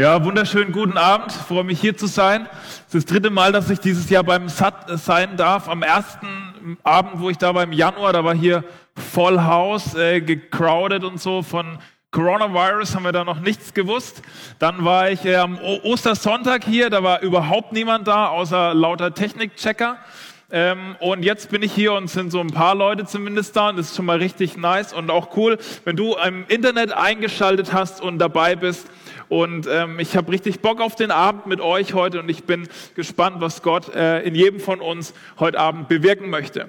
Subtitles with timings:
[0.00, 1.30] Ja, wunderschönen guten Abend.
[1.30, 2.48] Ich freue mich hier zu sein.
[2.88, 5.68] Es ist das dritte Mal, dass ich dieses Jahr beim SAT sein darf.
[5.68, 8.64] Am ersten Abend, wo ich da war im Januar, da war hier
[8.96, 11.42] voll Haus, äh, gecrowded und so.
[11.42, 11.76] Von
[12.12, 14.22] Coronavirus haben wir da noch nichts gewusst.
[14.58, 19.12] Dann war ich äh, am o Ostersonntag hier, da war überhaupt niemand da, außer lauter
[19.12, 19.98] Technikchecker.
[20.50, 23.76] Ähm, und jetzt bin ich hier und sind so ein paar Leute zumindest da und
[23.76, 28.00] das ist schon mal richtig nice und auch cool, wenn du im Internet eingeschaltet hast
[28.00, 28.86] und dabei bist.
[29.30, 32.68] Und ähm, ich habe richtig Bock auf den Abend mit euch heute und ich bin
[32.96, 36.68] gespannt, was Gott äh, in jedem von uns heute Abend bewirken möchte.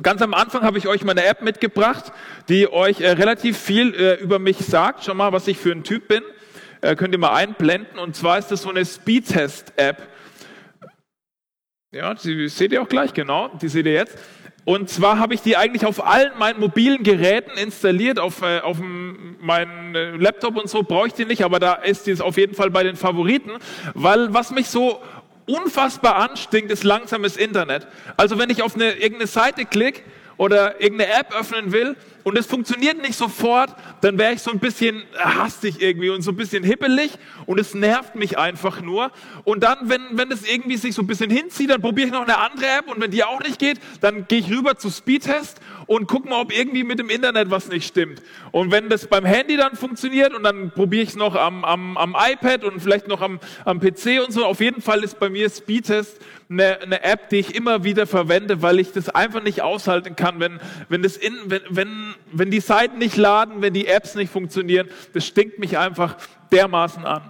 [0.00, 2.12] Ganz am Anfang habe ich euch meine App mitgebracht,
[2.48, 5.82] die euch äh, relativ viel äh, über mich sagt, schon mal, was ich für ein
[5.82, 6.22] Typ bin.
[6.80, 7.98] Äh, könnt ihr mal einblenden.
[7.98, 10.06] Und zwar ist das so eine Speedtest-App.
[11.90, 13.48] Ja, die seht ihr auch gleich, genau.
[13.60, 14.16] Die seht ihr jetzt.
[14.64, 18.78] Und zwar habe ich die eigentlich auf allen meinen mobilen Geräten installiert, auf, äh, auf
[19.40, 22.54] meinen äh, Laptop und so brauche ich die nicht, aber da ist die auf jeden
[22.54, 23.52] Fall bei den Favoriten,
[23.94, 25.00] weil was mich so
[25.46, 27.86] unfassbar anstinkt, ist langsames Internet.
[28.16, 30.02] Also wenn ich auf eine, irgendeine Seite klicke
[30.36, 31.96] oder irgendeine App öffnen will
[32.30, 36.30] und es funktioniert nicht sofort, dann wäre ich so ein bisschen hastig irgendwie und so
[36.30, 37.10] ein bisschen hippelig
[37.44, 39.10] und es nervt mich einfach nur.
[39.42, 42.22] Und dann, wenn, wenn es irgendwie sich so ein bisschen hinzieht, dann probiere ich noch
[42.22, 45.60] eine andere App und wenn die auch nicht geht, dann gehe ich rüber zu Speedtest
[45.90, 48.22] und gucke mal, ob irgendwie mit dem Internet was nicht stimmt.
[48.52, 51.96] Und wenn das beim Handy dann funktioniert und dann probiere ich es noch am, am,
[51.96, 55.28] am iPad und vielleicht noch am, am PC und so, auf jeden Fall ist bei
[55.28, 59.62] mir Speedtest eine, eine App, die ich immer wieder verwende, weil ich das einfach nicht
[59.62, 63.88] aushalten kann, wenn, wenn, das in, wenn, wenn, wenn die Seiten nicht laden, wenn die
[63.88, 64.88] Apps nicht funktionieren.
[65.12, 66.18] Das stinkt mich einfach
[66.52, 67.22] dermaßen an.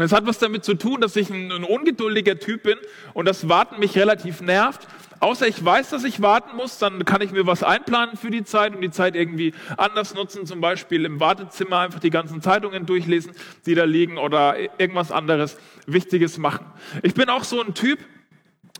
[0.00, 2.78] Und es hat was damit zu tun, dass ich ein, ein ungeduldiger Typ bin
[3.12, 4.88] und das Warten mich relativ nervt.
[5.18, 8.42] Außer ich weiß, dass ich warten muss, dann kann ich mir was einplanen für die
[8.42, 12.86] Zeit und die Zeit irgendwie anders nutzen, zum Beispiel im Wartezimmer einfach die ganzen Zeitungen
[12.86, 13.32] durchlesen,
[13.66, 16.64] die da liegen oder irgendwas anderes Wichtiges machen.
[17.02, 17.98] Ich bin auch so ein Typ,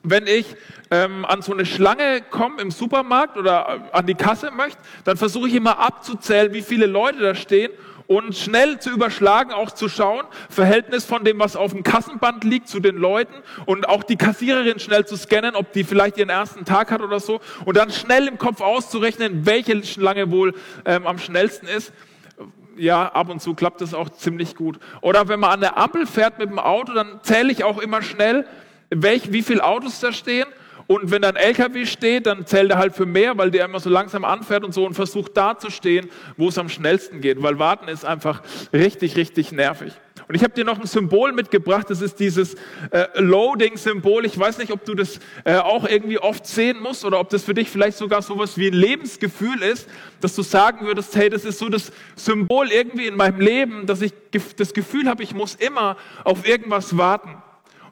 [0.02, 0.46] wenn ich
[0.90, 5.48] ähm, an so eine Schlange komme im Supermarkt oder an die Kasse möchte, dann versuche
[5.48, 7.72] ich immer abzuzählen, wie viele Leute da stehen
[8.10, 12.66] und schnell zu überschlagen, auch zu schauen, Verhältnis von dem, was auf dem Kassenband liegt,
[12.66, 13.32] zu den Leuten
[13.66, 17.20] und auch die Kassiererin schnell zu scannen, ob die vielleicht ihren ersten Tag hat oder
[17.20, 20.54] so und dann schnell im Kopf auszurechnen, welche Schlange wohl
[20.86, 21.92] ähm, am schnellsten ist
[22.76, 24.80] ja, ab und zu klappt das auch ziemlich gut.
[25.02, 28.00] Oder wenn man an der Ampel fährt mit dem Auto, dann zähle ich auch immer
[28.00, 28.46] schnell,
[28.88, 30.46] welch, wie viele Autos da stehen.
[30.90, 33.78] Und wenn da ein LKW steht, dann zählt er halt für mehr, weil der immer
[33.78, 37.40] so langsam anfährt und so und versucht da zu stehen, wo es am schnellsten geht.
[37.40, 38.42] Weil warten ist einfach
[38.72, 39.92] richtig, richtig nervig.
[40.26, 42.56] Und ich habe dir noch ein Symbol mitgebracht, das ist dieses
[42.90, 44.26] äh, Loading-Symbol.
[44.26, 47.44] Ich weiß nicht, ob du das äh, auch irgendwie oft sehen musst oder ob das
[47.44, 49.88] für dich vielleicht sogar sowas wie ein Lebensgefühl ist,
[50.20, 54.02] dass du sagen würdest, hey, das ist so das Symbol irgendwie in meinem Leben, dass
[54.02, 54.12] ich
[54.56, 57.40] das Gefühl habe, ich muss immer auf irgendwas warten.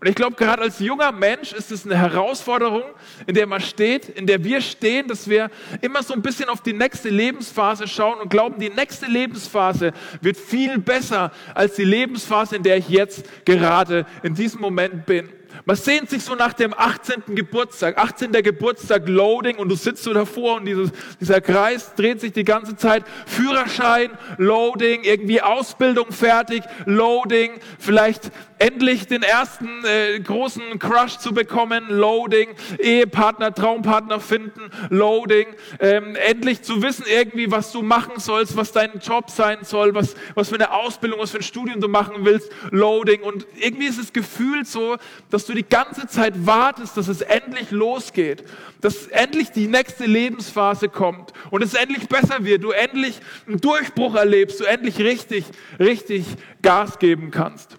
[0.00, 2.84] Und ich glaube, gerade als junger Mensch ist es eine Herausforderung,
[3.26, 5.50] in der man steht, in der wir stehen, dass wir
[5.80, 10.36] immer so ein bisschen auf die nächste Lebensphase schauen und glauben, die nächste Lebensphase wird
[10.36, 15.30] viel besser als die Lebensphase, in der ich jetzt gerade in diesem Moment bin.
[15.64, 17.34] Man sehnt sich so nach dem 18.
[17.34, 18.32] Geburtstag, 18.
[18.32, 22.76] Geburtstag Loading und du sitzt so davor und dieses, dieser Kreis dreht sich die ganze
[22.76, 23.04] Zeit.
[23.26, 31.86] Führerschein, Loading, irgendwie Ausbildung fertig, Loading, vielleicht endlich den ersten äh, großen Crush zu bekommen,
[31.88, 35.46] Loading, Ehepartner, Traumpartner finden, Loading,
[35.80, 40.14] ähm, endlich zu wissen irgendwie, was du machen sollst, was dein Job sein soll, was,
[40.34, 43.98] was für eine Ausbildung, was für ein Studium du machen willst, Loading und irgendwie ist
[43.98, 44.96] es gefühlt so,
[45.30, 48.44] dass du die ganze Zeit wartest, dass es endlich losgeht,
[48.80, 54.14] dass endlich die nächste Lebensphase kommt und es endlich besser wird, du endlich einen Durchbruch
[54.14, 55.44] erlebst, du endlich richtig,
[55.78, 56.26] richtig
[56.62, 57.77] Gas geben kannst.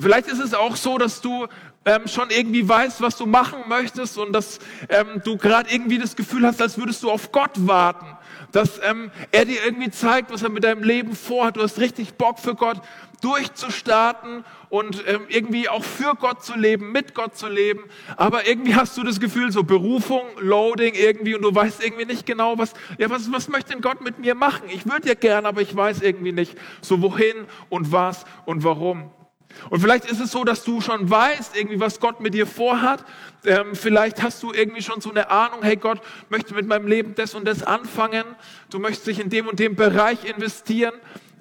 [0.00, 1.46] Vielleicht ist es auch so, dass du
[1.84, 6.16] ähm, schon irgendwie weißt, was du machen möchtest und dass ähm, du gerade irgendwie das
[6.16, 8.06] Gefühl hast, als würdest du auf Gott warten.
[8.52, 11.56] Dass ähm, er dir irgendwie zeigt, was er mit deinem Leben vorhat.
[11.56, 12.80] Du hast richtig Bock für Gott
[13.20, 17.84] durchzustarten und ähm, irgendwie auch für Gott zu leben, mit Gott zu leben.
[18.16, 22.26] Aber irgendwie hast du das Gefühl, so Berufung, Loading irgendwie und du weißt irgendwie nicht
[22.26, 24.64] genau, was, ja, was, was möchte denn Gott mit mir machen?
[24.68, 29.10] Ich würde ja gern, aber ich weiß irgendwie nicht so wohin und was und warum.
[29.68, 33.04] Und vielleicht ist es so, dass du schon weißt, irgendwie, was Gott mit dir vorhat.
[33.44, 37.14] Ähm, vielleicht hast du irgendwie schon so eine Ahnung, hey, Gott möchte mit meinem Leben
[37.14, 38.24] das und das anfangen.
[38.70, 40.94] Du möchtest dich in dem und dem Bereich investieren.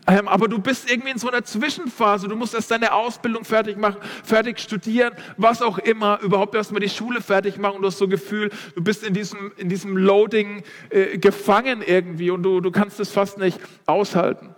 [0.07, 2.27] Ähm, aber du bist irgendwie in so einer Zwischenphase.
[2.27, 6.89] Du musst erst deine Ausbildung fertig machen, fertig studieren, was auch immer, überhaupt erstmal die
[6.89, 7.81] Schule fertig machen.
[7.81, 12.31] Du hast so ein Gefühl, du bist in diesem, in diesem Loading äh, gefangen irgendwie
[12.31, 14.55] und du, du kannst es fast nicht aushalten.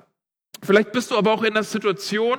[0.63, 2.37] Vielleicht bist du aber auch in einer Situation,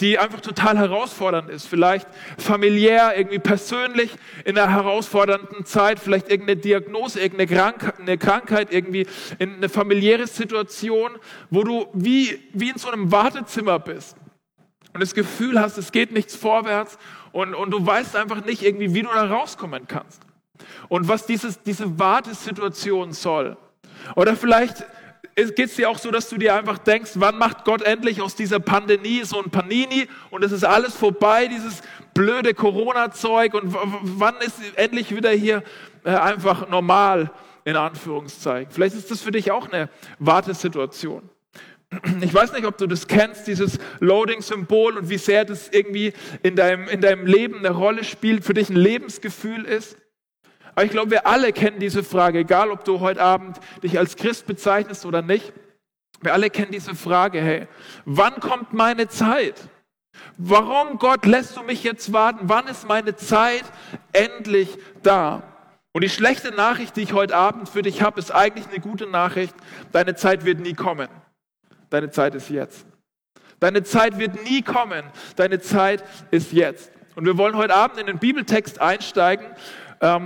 [0.00, 1.66] die einfach total herausfordernd ist.
[1.66, 2.06] Vielleicht
[2.38, 4.10] familiär, irgendwie persönlich
[4.44, 9.06] in einer herausfordernden Zeit, vielleicht irgendeine Diagnose, irgendeine Krank eine Krankheit, irgendwie
[9.38, 11.12] in eine familiäre Situation,
[11.50, 14.16] wo du wie, wie in so einem Wartezimmer bist
[14.92, 16.98] und das Gefühl hast, es geht nichts vorwärts
[17.32, 20.22] und, und du weißt einfach nicht irgendwie, wie du da rauskommen kannst.
[20.88, 23.56] Und was dieses, diese Wartesituation soll.
[24.14, 24.84] Oder vielleicht
[25.34, 28.36] geht es dir auch so, dass du dir einfach denkst, wann macht Gott endlich aus
[28.36, 31.82] dieser Pandemie so ein Panini und es ist alles vorbei, dieses
[32.14, 35.62] blöde Corona-Zeug und wann ist endlich wieder hier
[36.04, 37.30] äh, einfach normal,
[37.64, 38.70] in Anführungszeichen.
[38.70, 39.88] Vielleicht ist das für dich auch eine
[40.18, 41.28] Wartesituation.
[42.20, 46.56] Ich weiß nicht, ob du das kennst, dieses Loading-Symbol und wie sehr das irgendwie in
[46.56, 49.96] deinem, in deinem Leben eine Rolle spielt, für dich ein Lebensgefühl ist.
[50.74, 54.16] Aber ich glaube, wir alle kennen diese Frage, egal ob du heute Abend dich als
[54.16, 55.52] Christ bezeichnest oder nicht.
[56.20, 57.68] Wir alle kennen diese Frage, hey,
[58.04, 59.60] wann kommt meine Zeit?
[60.36, 62.40] Warum, Gott, lässt du mich jetzt warten?
[62.42, 63.64] Wann ist meine Zeit
[64.12, 64.68] endlich
[65.02, 65.42] da?
[65.92, 69.06] Und die schlechte Nachricht, die ich heute Abend für dich habe, ist eigentlich eine gute
[69.06, 69.54] Nachricht.
[69.92, 71.08] Deine Zeit wird nie kommen.
[71.90, 72.84] Deine Zeit ist jetzt.
[73.60, 75.04] Deine Zeit wird nie kommen.
[75.36, 76.90] Deine Zeit ist jetzt.
[77.14, 79.46] Und wir wollen heute Abend in den Bibeltext einsteigen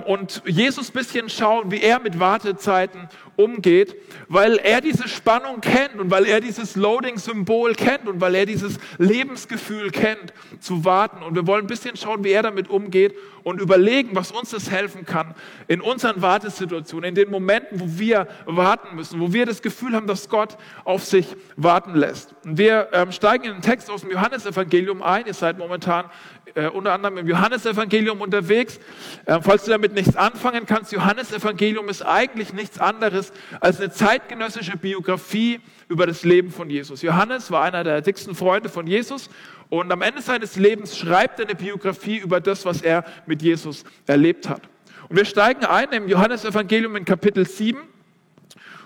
[0.07, 3.95] und Jesus ein bisschen schauen, wie er mit Wartezeiten umgeht,
[4.27, 8.79] weil er diese Spannung kennt und weil er dieses Loading-Symbol kennt und weil er dieses
[8.99, 11.23] Lebensgefühl kennt, zu warten.
[11.23, 13.15] Und wir wollen ein bisschen schauen, wie er damit umgeht
[13.45, 15.37] und überlegen, was uns das helfen kann
[15.69, 20.09] in unseren Wartesituationen, in den Momenten, wo wir warten müssen, wo wir das Gefühl haben,
[20.09, 22.35] dass Gott auf sich warten lässt.
[22.43, 25.27] Wir ähm, steigen in den Text aus dem Johannesevangelium ein.
[25.27, 26.07] Ihr seid momentan
[26.55, 28.81] äh, unter anderem im Johannesevangelium unterwegs.
[29.27, 34.77] Äh, falls du damit nichts anfangen kannst, Johannesevangelium ist eigentlich nichts anderes als eine zeitgenössische
[34.77, 37.03] Biografie über das Leben von Jesus.
[37.03, 39.29] Johannes war einer der dicksten Freunde von Jesus
[39.69, 43.85] und am Ende seines Lebens schreibt er eine Biografie über das, was er mit Jesus
[44.07, 44.63] erlebt hat.
[45.09, 47.79] Und wir steigen ein im Johannesevangelium in Kapitel 7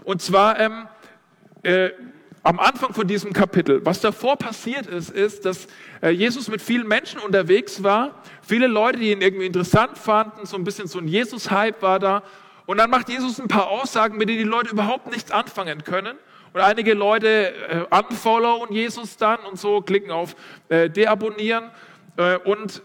[0.05, 0.88] und zwar ähm,
[1.62, 1.90] äh,
[2.42, 3.84] am Anfang von diesem Kapitel.
[3.84, 5.68] Was davor passiert ist, ist, dass
[6.02, 10.56] äh, Jesus mit vielen Menschen unterwegs war, viele Leute, die ihn irgendwie interessant fanden, so
[10.56, 12.22] ein bisschen so ein Jesus-Hype war da.
[12.66, 16.16] Und dann macht Jesus ein paar Aussagen, mit denen die Leute überhaupt nichts anfangen können.
[16.52, 20.36] Und einige Leute äh, unfollowen Jesus dann und so, klicken auf
[20.68, 21.70] äh, deabonnieren.
[22.16, 22.82] Äh, und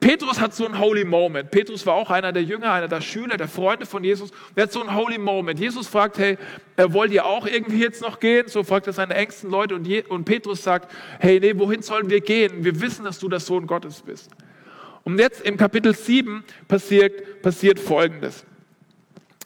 [0.00, 1.50] Petrus hat so einen Holy Moment.
[1.50, 4.30] Petrus war auch einer der Jünger, einer der Schüler, der Freunde von Jesus.
[4.56, 5.60] Der hat so einen Holy Moment.
[5.60, 6.36] Jesus fragt, hey,
[6.76, 8.48] äh, wollt ihr auch irgendwie jetzt noch gehen?
[8.48, 12.10] So fragt er seine engsten Leute und, Je und Petrus sagt, hey, nee, wohin sollen
[12.10, 12.64] wir gehen?
[12.64, 14.30] Wir wissen, dass du der Sohn Gottes bist.
[15.04, 18.44] Und jetzt im Kapitel 7 passiert, passiert Folgendes.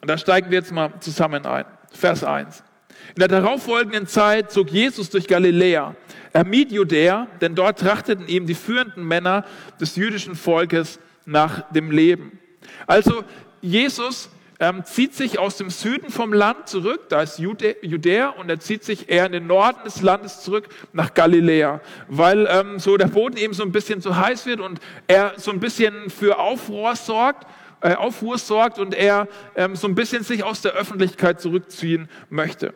[0.01, 1.65] Und da steigen wir jetzt mal zusammen ein.
[1.91, 2.63] Vers 1.
[3.09, 5.95] In der darauffolgenden Zeit zog Jesus durch Galiläa.
[6.33, 9.45] Er mied Judäa, denn dort trachteten ihm die führenden Männer
[9.79, 12.39] des jüdischen Volkes nach dem Leben.
[12.87, 13.23] Also
[13.61, 14.29] Jesus
[14.61, 18.83] ähm, zieht sich aus dem Süden vom Land zurück, da ist Judäa, und er zieht
[18.83, 23.37] sich eher in den Norden des Landes zurück nach Galiläa, weil ähm, so der Boden
[23.37, 27.47] eben so ein bisschen zu heiß wird und er so ein bisschen für Aufruhr sorgt,
[27.81, 32.75] äh, Aufruhr sorgt und er ähm, so ein bisschen sich aus der Öffentlichkeit zurückziehen möchte.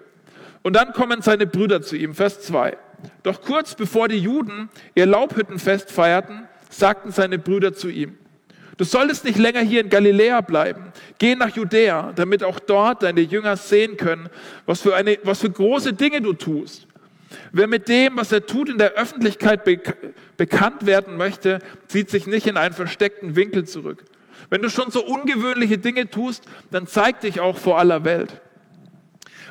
[0.65, 2.75] Und dann kommen seine Brüder zu ihm, Vers 2.
[3.21, 8.17] Doch kurz bevor die Juden ihr Laubhüttenfest feierten, sagten seine Brüder zu ihm,
[8.75, 10.91] du solltest nicht länger hier in Galiläa bleiben.
[11.19, 14.27] Geh nach Judäa, damit auch dort deine Jünger sehen können,
[14.65, 16.87] was für, eine, was für große Dinge du tust.
[17.51, 19.79] Wer mit dem, was er tut, in der Öffentlichkeit be
[20.35, 24.03] bekannt werden möchte, zieht sich nicht in einen versteckten Winkel zurück.
[24.49, 28.41] Wenn du schon so ungewöhnliche Dinge tust, dann zeig dich auch vor aller Welt.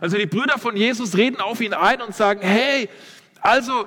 [0.05, 2.91] Also die Brüder von Jesus reden auf ihn ein und sagen, hey,
[3.41, 3.87] also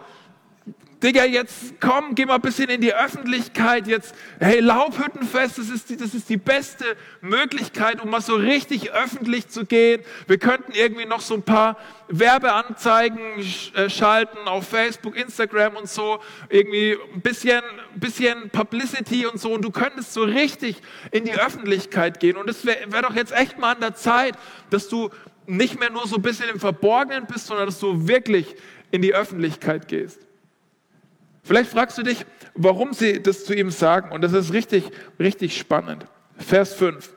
[1.03, 3.86] Digga, jetzt komm, geh mal ein bisschen in die Öffentlichkeit.
[3.86, 6.86] Jetzt, hey, Laubhüttenfest, das ist, die, das ist die beste
[7.21, 10.01] Möglichkeit, um mal so richtig öffentlich zu gehen.
[10.25, 13.19] Wir könnten irgendwie noch so ein paar Werbeanzeigen
[13.75, 16.17] äh, schalten auf Facebook, Instagram und so.
[16.50, 17.62] Irgendwie ein bisschen,
[17.93, 19.53] bisschen Publicity und so.
[19.53, 20.77] Und du könntest so richtig
[21.12, 22.38] in die Öffentlichkeit gehen.
[22.38, 24.33] Und es wäre wär doch jetzt echt mal an der Zeit,
[24.71, 25.12] dass du
[25.47, 28.55] nicht mehr nur so ein bisschen im Verborgenen bist, sondern dass du wirklich
[28.91, 30.19] in die Öffentlichkeit gehst.
[31.43, 32.25] Vielleicht fragst du dich,
[32.55, 34.11] warum sie das zu ihm sagen.
[34.11, 34.83] Und das ist richtig,
[35.17, 36.05] richtig spannend.
[36.37, 37.09] Vers 5.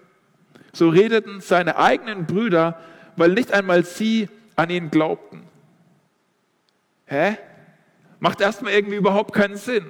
[0.73, 2.81] So redeten seine eigenen Brüder,
[3.17, 5.43] weil nicht einmal sie an ihn glaubten.
[7.07, 7.39] Hä?
[8.21, 9.87] Macht erstmal irgendwie überhaupt keinen Sinn.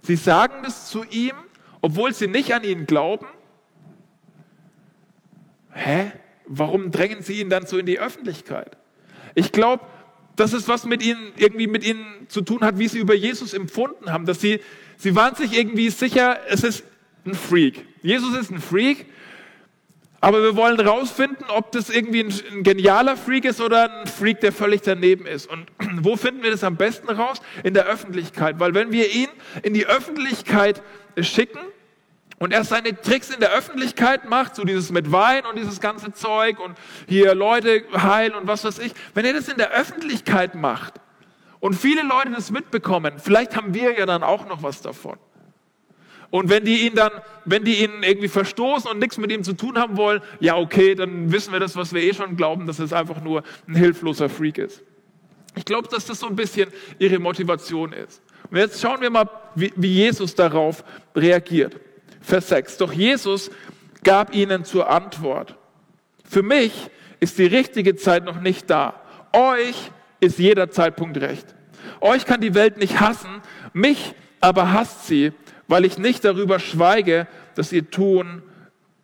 [0.00, 1.34] Sie sagen das zu ihm,
[1.82, 3.26] obwohl sie nicht an ihn glauben.
[5.72, 6.12] Hä?
[6.46, 8.76] Warum drängen sie ihn dann so in die Öffentlichkeit?
[9.34, 9.84] Ich glaube,
[10.36, 13.54] dass es was mit ihnen, irgendwie mit ihnen zu tun hat, wie sie über Jesus
[13.54, 14.26] empfunden haben.
[14.26, 14.60] Dass sie,
[14.96, 16.84] sie waren sich irgendwie sicher, es ist
[17.24, 17.86] ein Freak.
[18.02, 19.06] Jesus ist ein Freak,
[20.20, 24.40] aber wir wollen rausfinden, ob das irgendwie ein, ein, genialer Freak ist oder ein Freak,
[24.40, 25.46] der völlig daneben ist.
[25.46, 25.66] Und
[26.02, 27.40] wo finden wir das am besten raus?
[27.62, 28.58] In der Öffentlichkeit.
[28.58, 29.28] Weil wenn wir ihn
[29.62, 30.82] in die Öffentlichkeit
[31.20, 31.60] schicken
[32.44, 36.12] und er seine Tricks in der Öffentlichkeit macht, so dieses mit Wein und dieses ganze
[36.12, 36.76] Zeug und
[37.08, 40.92] hier Leute heilen und was weiß ich, wenn er das in der Öffentlichkeit macht
[41.60, 45.16] und viele Leute das mitbekommen, vielleicht haben wir ja dann auch noch was davon.
[46.28, 47.12] Und wenn die ihn dann,
[47.46, 50.94] wenn die ihn irgendwie verstoßen und nichts mit ihm zu tun haben wollen, ja okay,
[50.94, 54.28] dann wissen wir das, was wir eh schon glauben, dass es einfach nur ein hilfloser
[54.28, 54.82] Freak ist.
[55.56, 58.20] Ich glaube, dass das so ein bisschen ihre Motivation ist.
[58.50, 60.84] Und jetzt schauen wir mal, wie, wie Jesus darauf
[61.16, 61.80] reagiert.
[62.24, 62.78] Vers 6.
[62.78, 63.50] Doch Jesus
[64.02, 65.56] gab ihnen zur Antwort.
[66.24, 66.90] Für mich
[67.20, 69.00] ist die richtige Zeit noch nicht da.
[69.32, 69.90] Euch
[70.20, 71.54] ist jeder Zeitpunkt recht.
[72.00, 75.32] Euch kann die Welt nicht hassen, mich aber hasst sie,
[75.68, 78.42] weil ich nicht darüber schweige, dass ihr Tun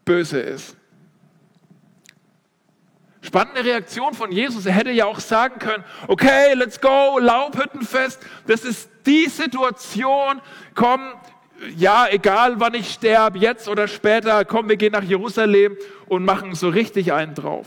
[0.05, 0.77] böse ist.
[3.23, 4.65] Spannende Reaktion von Jesus.
[4.65, 10.41] Er hätte ja auch sagen können, okay, let's go, Laubhüttenfest, das ist die Situation,
[10.75, 11.01] komm,
[11.77, 15.77] ja, egal wann ich sterbe, jetzt oder später, komm, wir gehen nach Jerusalem
[16.07, 17.67] und machen so richtig einen drauf.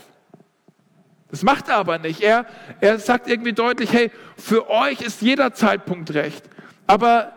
[1.30, 2.22] Das macht er aber nicht.
[2.22, 2.46] Er,
[2.80, 6.44] er sagt irgendwie deutlich, hey, für euch ist jeder Zeitpunkt recht.
[6.86, 7.34] Aber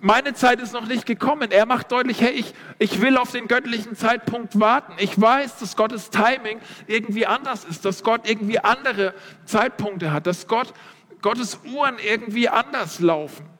[0.00, 1.50] meine Zeit ist noch nicht gekommen.
[1.50, 4.92] Er macht deutlich, hey, ich, ich will auf den göttlichen Zeitpunkt warten.
[4.98, 10.46] Ich weiß, dass Gottes Timing irgendwie anders ist, dass Gott irgendwie andere Zeitpunkte hat, dass
[10.46, 10.72] Gott,
[11.20, 13.51] Gottes Uhren irgendwie anders laufen.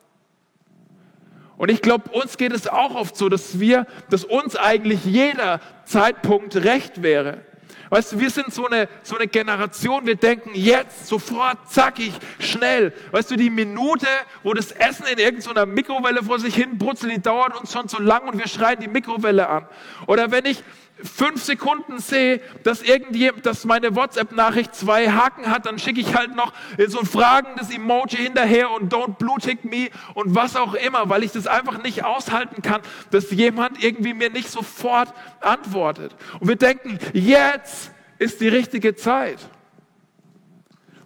[1.56, 5.60] Und ich glaube, uns geht es auch oft so, dass wir, dass uns eigentlich jeder
[5.84, 7.44] Zeitpunkt recht wäre.
[7.92, 12.94] Weißt du, wir sind so eine, so eine Generation, wir denken jetzt, sofort, zackig, schnell.
[13.10, 14.06] Weißt du, die Minute,
[14.42, 18.00] wo das Essen in irgendeiner Mikrowelle vor sich hin brutzelt, die dauert uns schon so
[18.00, 19.66] lang und wir schreien die Mikrowelle an.
[20.06, 20.64] Oder wenn ich
[21.02, 26.34] fünf Sekunden sehe, dass irgendjemand, dass meine WhatsApp-Nachricht zwei Haken hat, dann schicke ich halt
[26.36, 26.52] noch
[26.86, 31.24] so ein fragendes Emoji hinterher und don't blue tick me und was auch immer, weil
[31.24, 36.14] ich das einfach nicht aushalten kann, dass jemand irgendwie mir nicht sofort antwortet.
[36.40, 39.38] Und wir denken, jetzt ist die richtige Zeit.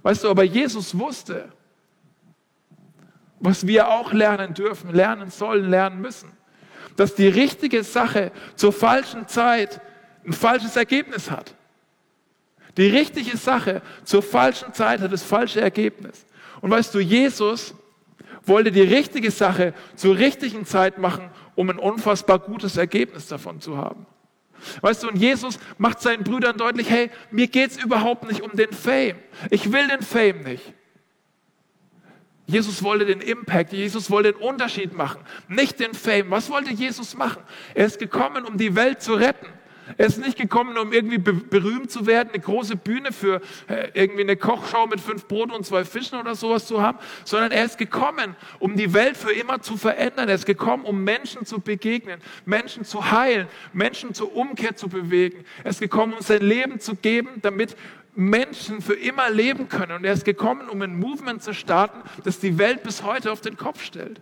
[0.02, 1.48] Weißt du, aber Jesus wusste,
[3.40, 6.36] was wir auch lernen dürfen, lernen sollen, lernen müssen
[6.96, 9.80] dass die richtige Sache zur falschen Zeit
[10.26, 11.54] ein falsches Ergebnis hat.
[12.76, 16.26] Die richtige Sache zur falschen Zeit hat das falsche Ergebnis.
[16.60, 17.74] Und weißt du, Jesus
[18.44, 23.76] wollte die richtige Sache zur richtigen Zeit machen, um ein unfassbar gutes Ergebnis davon zu
[23.76, 24.06] haben.
[24.80, 28.72] Weißt du, und Jesus macht seinen Brüdern deutlich, hey, mir geht's überhaupt nicht um den
[28.72, 29.16] Fame.
[29.50, 30.62] Ich will den Fame nicht.
[32.46, 36.30] Jesus wollte den Impact, Jesus wollte den Unterschied machen, nicht den Fame.
[36.30, 37.42] Was wollte Jesus machen?
[37.74, 39.46] Er ist gekommen, um die Welt zu retten.
[39.98, 44.22] Er ist nicht gekommen, um irgendwie berühmt zu werden, eine große Bühne für äh, irgendwie
[44.22, 47.78] eine Kochshow mit fünf Broten und zwei Fischen oder sowas zu haben, sondern er ist
[47.78, 50.28] gekommen, um die Welt für immer zu verändern.
[50.28, 55.44] Er ist gekommen, um Menschen zu begegnen, Menschen zu heilen, Menschen zur Umkehr zu bewegen.
[55.62, 57.76] Er ist gekommen, um sein Leben zu geben, damit
[58.16, 59.92] Menschen für immer leben können.
[59.92, 63.40] Und er ist gekommen, um ein Movement zu starten, das die Welt bis heute auf
[63.40, 64.20] den Kopf stellt.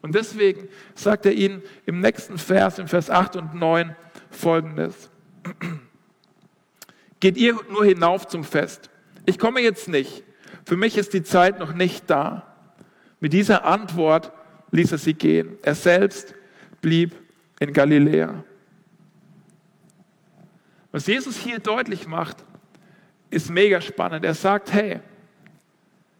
[0.00, 3.96] Und deswegen sagt er ihnen im nächsten Vers, in Vers 8 und 9,
[4.30, 5.10] folgendes.
[7.20, 8.90] Geht ihr nur hinauf zum Fest?
[9.26, 10.22] Ich komme jetzt nicht.
[10.64, 12.54] Für mich ist die Zeit noch nicht da.
[13.18, 14.30] Mit dieser Antwort
[14.70, 15.56] ließ er sie gehen.
[15.62, 16.34] Er selbst
[16.80, 17.14] blieb
[17.58, 18.44] in Galiläa.
[20.92, 22.44] Was Jesus hier deutlich macht,
[23.34, 24.24] ist mega spannend.
[24.24, 25.00] Er sagt, hey,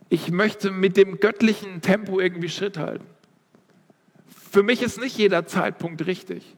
[0.09, 3.07] ich möchte mit dem göttlichen Tempo irgendwie Schritt halten.
[4.51, 6.55] Für mich ist nicht jeder Zeitpunkt richtig.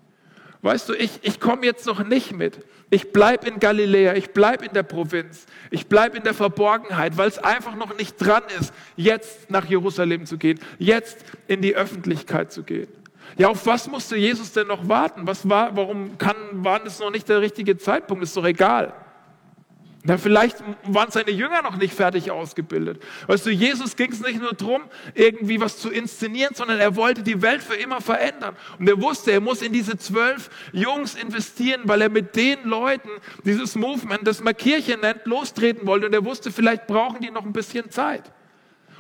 [0.62, 2.58] Weißt du, ich, ich komme jetzt noch nicht mit.
[2.90, 7.28] Ich bleibe in Galiläa, ich bleibe in der Provinz, ich bleibe in der Verborgenheit, weil
[7.28, 12.52] es einfach noch nicht dran ist, jetzt nach Jerusalem zu gehen, jetzt in die Öffentlichkeit
[12.52, 12.88] zu gehen.
[13.36, 15.26] Ja, auf was musste Jesus denn noch warten?
[15.26, 18.22] Was war, warum kann, war das noch nicht der richtige Zeitpunkt?
[18.22, 18.94] Ist doch egal.
[20.06, 23.02] Na, vielleicht waren seine Jünger noch nicht fertig ausgebildet.
[23.26, 24.82] Weißt du, Jesus ging es nicht nur darum,
[25.14, 28.54] irgendwie was zu inszenieren, sondern er wollte die Welt für immer verändern.
[28.78, 33.08] Und er wusste, er muss in diese zwölf Jungs investieren, weil er mit den Leuten
[33.44, 36.06] dieses Movement, das man Kirche nennt, lostreten wollte.
[36.06, 38.30] Und er wusste, vielleicht brauchen die noch ein bisschen Zeit.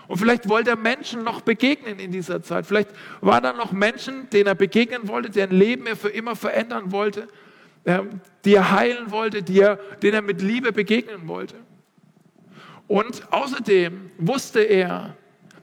[0.08, 2.66] Und vielleicht wollte er Menschen noch begegnen in dieser Zeit.
[2.66, 6.90] Vielleicht waren da noch Menschen, denen er begegnen wollte, deren Leben er für immer verändern
[6.90, 7.28] wollte
[8.44, 11.56] die er heilen wollte, die er, denen er mit Liebe begegnen wollte.
[12.88, 15.16] Und außerdem wusste er,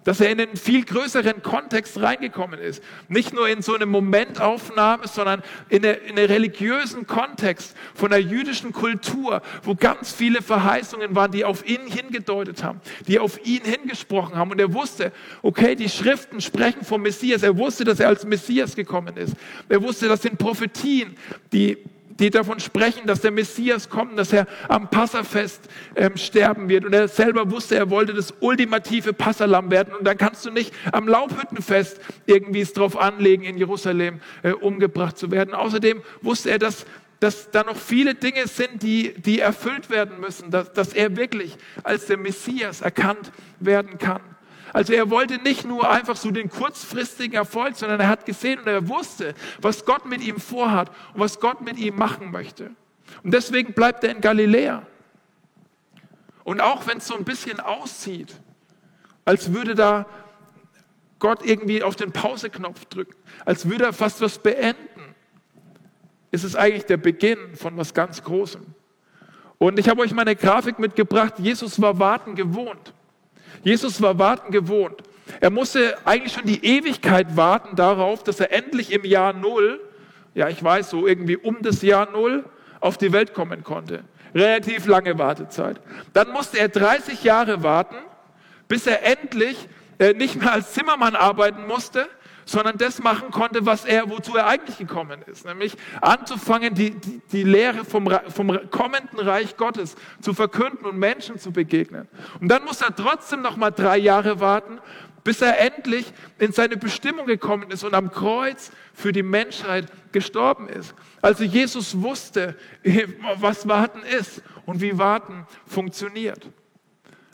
[0.04, 2.84] dass er in einen viel größeren Kontext reingekommen ist.
[3.08, 8.22] Nicht nur in so eine Momentaufnahme, sondern in, eine, in einen religiösen Kontext von der
[8.22, 13.64] jüdischen Kultur, wo ganz viele Verheißungen waren, die auf ihn hingedeutet haben, die auf ihn
[13.64, 14.52] hingesprochen haben.
[14.52, 15.12] Und er wusste,
[15.42, 17.44] okay, die Schriften sprechen vom Messias.
[17.44, 19.36] Er wusste, dass er als Messias gekommen ist.
[19.70, 21.16] Er wusste, das sind Prophetien,
[21.52, 21.78] die
[22.20, 26.86] die davon sprechen, dass der Messias kommt, dass er am Passafest ähm, sterben wird.
[26.86, 29.94] Und er selber wusste, er wollte das ultimative Passalam werden.
[29.94, 35.18] Und dann kannst du nicht am Laubhüttenfest irgendwie es drauf anlegen, in Jerusalem äh, umgebracht
[35.18, 35.54] zu werden.
[35.54, 36.86] Außerdem wusste er, dass
[37.20, 41.56] dass da noch viele Dinge sind, die, die erfüllt werden müssen, dass, dass er wirklich
[41.82, 44.20] als der Messias erkannt werden kann.
[44.74, 48.68] Also er wollte nicht nur einfach so den kurzfristigen Erfolg, sondern er hat gesehen und
[48.68, 52.72] er wusste, was Gott mit ihm vorhat und was Gott mit ihm machen möchte.
[53.24, 54.86] Und deswegen bleibt er in Galiläa.
[56.44, 58.34] Und auch wenn es so ein bisschen aussieht,
[59.26, 60.08] als würde da
[61.20, 63.16] Gott irgendwie auf den Pauseknopf drücken,
[63.46, 65.16] als würde er fast was beenden,
[66.32, 68.66] ist es eigentlich der Beginn von was ganz Großem.
[69.60, 71.36] Und ich habe euch meine Grafik mitgebracht.
[71.38, 72.94] Jesus war warten gewohnt.
[73.64, 75.04] Jesus war warten gewohnt.
[75.40, 79.80] Er musste eigentlich schon die Ewigkeit warten darauf, dass er endlich im Jahr Null,
[80.34, 82.46] ja ich weiß, so irgendwie um das Jahr Null,
[82.80, 84.04] auf die Welt kommen konnte.
[84.36, 85.80] Relativ lange Wartezeit.
[86.14, 87.96] Dann musste er 30 Jahre warten,
[88.68, 89.70] bis er endlich
[90.00, 92.08] äh, nicht mehr als Zimmermann arbeiten musste,
[92.46, 97.22] sondern das machen konnte, was er, wozu er eigentlich gekommen ist, nämlich anzufangen, die, die,
[97.32, 102.08] die Lehre vom, vom kommenden Reich Gottes zu verkünden und Menschen zu begegnen.
[102.40, 104.80] Und dann muss er trotzdem noch mal drei Jahre warten,
[105.24, 110.68] bis er endlich in seine Bestimmung gekommen ist und am Kreuz für die Menschheit gestorben
[110.68, 110.94] ist.
[111.22, 112.58] Also Jesus wusste,
[113.38, 116.50] was Warten ist und wie Warten funktioniert.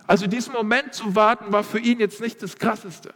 [0.06, 3.14] Also diesen Moment zu warten war für ihn jetzt nicht das Krasseste.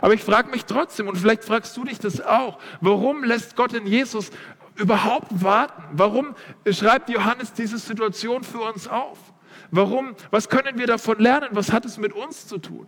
[0.00, 3.72] Aber ich frage mich trotzdem, und vielleicht fragst du dich das auch, warum lässt Gott
[3.72, 4.30] in Jesus
[4.76, 5.82] überhaupt warten?
[5.92, 6.34] Warum
[6.70, 9.18] schreibt Johannes diese Situation für uns auf?
[9.70, 10.14] Warum?
[10.30, 11.48] Was können wir davon lernen?
[11.52, 12.86] Was hat es mit uns zu tun?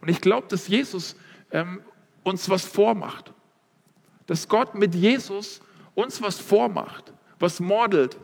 [0.00, 1.16] Und ich glaube, dass Jesus
[1.50, 1.80] ähm,
[2.22, 3.32] uns was vormacht.
[4.26, 5.60] Dass Gott mit Jesus
[5.94, 8.16] uns was vormacht, was modelt,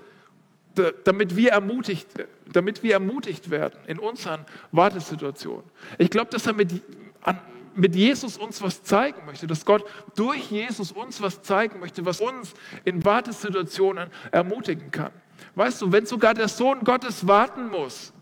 [1.05, 2.07] damit wir ermutigt,
[2.53, 5.65] damit wir ermutigt werden in unseren Wartesituationen.
[5.99, 6.83] Ich glaube, dass er mit,
[7.25, 7.41] an,
[7.75, 9.85] mit Jesus uns was zeigen möchte, dass Gott
[10.15, 15.11] durch Jesus uns was zeigen möchte, was uns in Wartesituationen ermutigen kann.
[15.57, 18.13] Weißt du, wenn sogar der Sohn Gottes warten muss,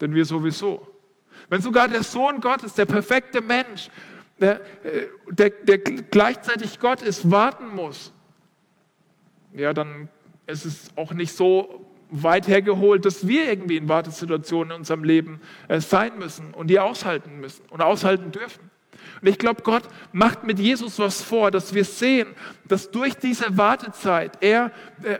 [0.00, 0.86] denn wir sowieso.
[1.48, 3.88] Wenn sogar der Sohn Gottes, der perfekte Mensch,
[4.38, 8.12] der, äh, der, der gleichzeitig Gott ist, warten muss,
[9.54, 10.08] ja, dann
[10.46, 15.40] ist es auch nicht so weit hergeholt, dass wir irgendwie in Wartesituationen in unserem Leben
[15.68, 18.70] äh, sein müssen und die aushalten müssen und aushalten dürfen.
[19.20, 22.28] Und ich glaube, Gott macht mit Jesus was vor, dass wir sehen,
[22.66, 24.72] dass durch diese Wartezeit er,
[25.02, 25.18] äh,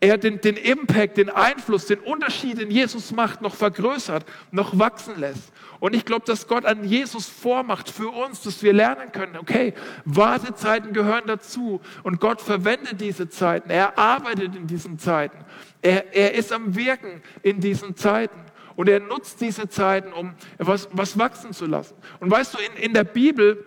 [0.00, 5.18] er den, den Impact, den Einfluss, den Unterschied, den Jesus macht, noch vergrößert, noch wachsen
[5.18, 5.52] lässt.
[5.80, 9.74] Und ich glaube, dass Gott an Jesus vormacht für uns, dass wir lernen können, okay,
[10.04, 15.38] Wartezeiten gehören dazu und Gott verwendet diese Zeiten, er arbeitet in diesen Zeiten,
[15.82, 18.38] er, er ist am Wirken in diesen Zeiten.
[18.76, 21.96] Und er nutzt diese Zeiten, um was, was wachsen zu lassen.
[22.20, 23.66] Und weißt du, in, in der Bibel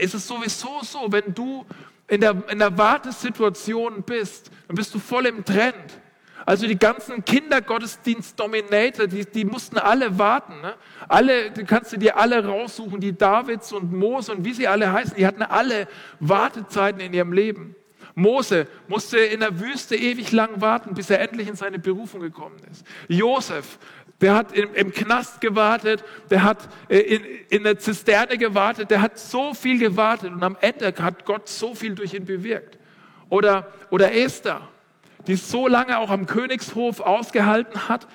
[0.00, 1.66] ist es sowieso so, wenn du
[2.08, 6.00] in der, in der Wartesituation bist, dann bist du voll im Trend.
[6.46, 10.62] Also die ganzen Kindergottesdienst-Dominator, die, die mussten alle warten.
[10.62, 10.74] Ne?
[11.06, 14.90] Alle, du kannst du dir alle raussuchen, die Davids und Mose und wie sie alle
[14.90, 15.86] heißen, die hatten alle
[16.20, 17.76] Wartezeiten in ihrem Leben.
[18.14, 22.56] Mose musste in der Wüste ewig lang warten, bis er endlich in seine Berufung gekommen
[22.70, 22.84] ist.
[23.08, 23.78] Josef,
[24.20, 29.00] der hat im, im Knast gewartet, der hat äh, in, in der Zisterne gewartet, der
[29.00, 32.78] hat so viel gewartet und am Ende hat Gott so viel durch ihn bewirkt.
[33.28, 34.68] Oder, oder Esther,
[35.26, 38.08] die so lange auch am Königshof ausgehalten hat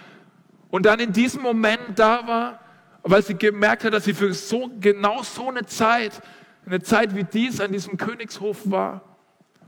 [0.69, 2.59] und dann in diesem Moment da war,
[3.03, 6.21] weil sie gemerkt hat, dass sie für so, genau so eine Zeit,
[6.65, 9.01] eine Zeit wie dies an diesem Königshof war.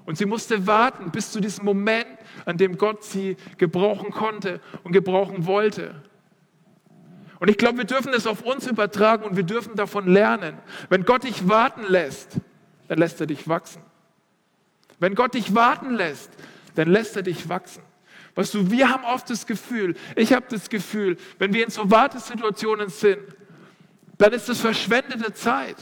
[0.05, 2.07] Und sie musste warten bis zu diesem Moment,
[2.45, 5.95] an dem Gott sie gebrauchen konnte und gebrauchen wollte.
[7.39, 10.57] Und ich glaube, wir dürfen es auf uns übertragen und wir dürfen davon lernen.
[10.89, 12.37] Wenn Gott dich warten lässt,
[12.87, 13.81] dann lässt er dich wachsen.
[14.99, 16.31] Wenn Gott dich warten lässt,
[16.75, 17.83] dann lässt er dich wachsen.
[18.35, 21.89] Weißt du, wir haben oft das Gefühl, ich habe das Gefühl, wenn wir in so
[21.89, 23.19] Wartesituationen sind,
[24.17, 25.77] dann ist es verschwendete Zeit.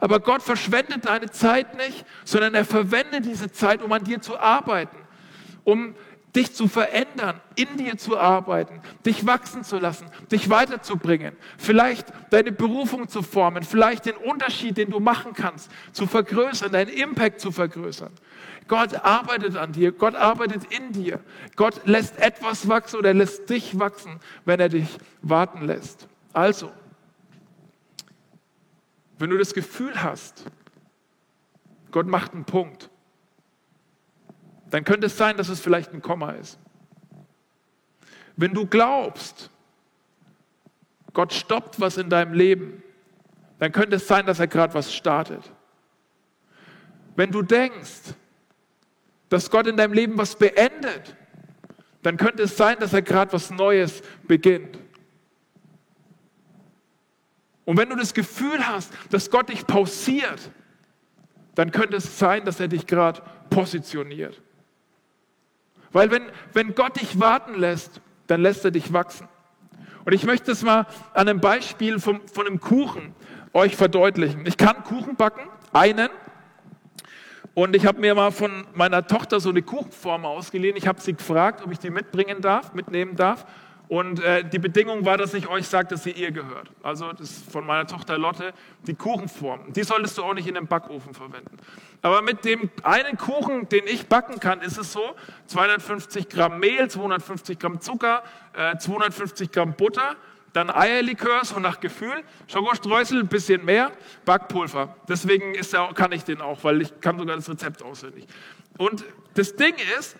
[0.00, 4.38] Aber Gott verschwendet deine Zeit nicht, sondern er verwendet diese Zeit, um an dir zu
[4.38, 4.96] arbeiten,
[5.64, 5.94] um
[6.34, 12.52] dich zu verändern, in dir zu arbeiten, dich wachsen zu lassen, dich weiterzubringen, vielleicht deine
[12.52, 17.50] Berufung zu formen, vielleicht den Unterschied, den du machen kannst, zu vergrößern, deinen Impact zu
[17.50, 18.12] vergrößern.
[18.68, 21.20] Gott arbeitet an dir, Gott arbeitet in dir.
[21.56, 26.06] Gott lässt etwas wachsen oder lässt dich wachsen, wenn er dich warten lässt.
[26.34, 26.70] Also,
[29.18, 30.44] wenn du das Gefühl hast,
[31.90, 32.90] Gott macht einen Punkt,
[34.70, 36.58] dann könnte es sein, dass es vielleicht ein Komma ist.
[38.36, 39.50] Wenn du glaubst,
[41.12, 42.82] Gott stoppt was in deinem Leben,
[43.58, 45.52] dann könnte es sein, dass er gerade was startet.
[47.16, 48.14] Wenn du denkst,
[49.28, 51.16] dass Gott in deinem Leben was beendet,
[52.02, 54.78] dann könnte es sein, dass er gerade was Neues beginnt.
[57.64, 60.50] Und wenn du das Gefühl hast, dass Gott dich pausiert,
[61.54, 64.40] dann könnte es sein, dass er dich gerade positioniert.
[65.92, 66.22] Weil wenn,
[66.52, 69.28] wenn Gott dich warten lässt, dann lässt er dich wachsen.
[70.04, 73.14] Und ich möchte es mal an einem Beispiel von, von einem Kuchen
[73.52, 74.46] euch verdeutlichen.
[74.46, 76.08] Ich kann Kuchen backen, einen.
[77.54, 80.76] Und ich habe mir mal von meiner Tochter so eine Kuchenform ausgeliehen.
[80.76, 83.46] Ich habe sie gefragt, ob ich die mitbringen darf, mitnehmen darf.
[83.88, 86.70] Und äh, die Bedingung war, dass ich euch sage, dass sie ihr gehört.
[86.82, 88.52] Also das ist von meiner Tochter Lotte,
[88.86, 89.72] die Kuchenform.
[89.72, 91.56] Die solltest du auch nicht in den Backofen verwenden.
[92.02, 95.14] Aber mit dem einen Kuchen, den ich backen kann, ist es so,
[95.46, 98.22] 250 Gramm Mehl, 250 Gramm Zucker,
[98.52, 100.16] äh, 250 Gramm Butter,
[100.52, 103.92] dann Eierlikör, so nach Gefühl, Schokostreusel, ein bisschen mehr,
[104.24, 104.96] Backpulver.
[105.08, 108.26] Deswegen ist der, kann ich den auch, weil ich kann sogar das Rezept auswendig.
[108.76, 110.16] Und das Ding ist,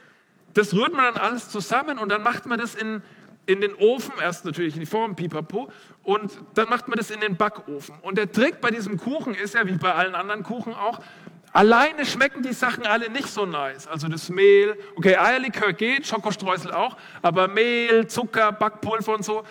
[0.55, 3.03] das rührt man dann alles zusammen und dann macht man das in,
[3.49, 7.21] in den Ofen, erst natürlich in die Form, pipapo, und dann macht man das in
[7.21, 7.95] den Backofen.
[8.03, 11.01] Und der Trick bei diesem Kuchen ist ja, wie bei allen anderen Kuchen auch,
[11.55, 13.87] alleine schmecken die Sachen alle nicht so nice.
[13.87, 19.45] Also das Mehl, okay, Eierlikör geht, Schokostreusel auch, aber Mehl, Zucker, Backpulver und so,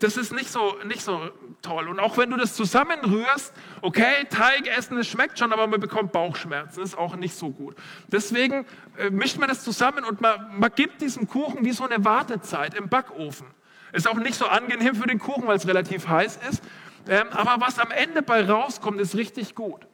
[0.00, 1.30] das ist nicht so, nicht so
[1.62, 1.88] toll.
[1.88, 6.10] Und auch wenn du das zusammenrührst, okay, Teig essen, es schmeckt schon, aber man bekommt
[6.10, 7.76] Bauchschmerzen, ist auch nicht so gut.
[8.08, 12.04] Deswegen äh, mischt man das zusammen und man, man gibt diesem Kuchen wie so eine
[12.04, 13.46] Wartezeit im Backofen.
[13.92, 16.62] Ist auch nicht so angenehm für den Kuchen, weil es relativ heiß ist.
[17.08, 19.86] Ähm, aber was am Ende bei rauskommt, ist richtig gut.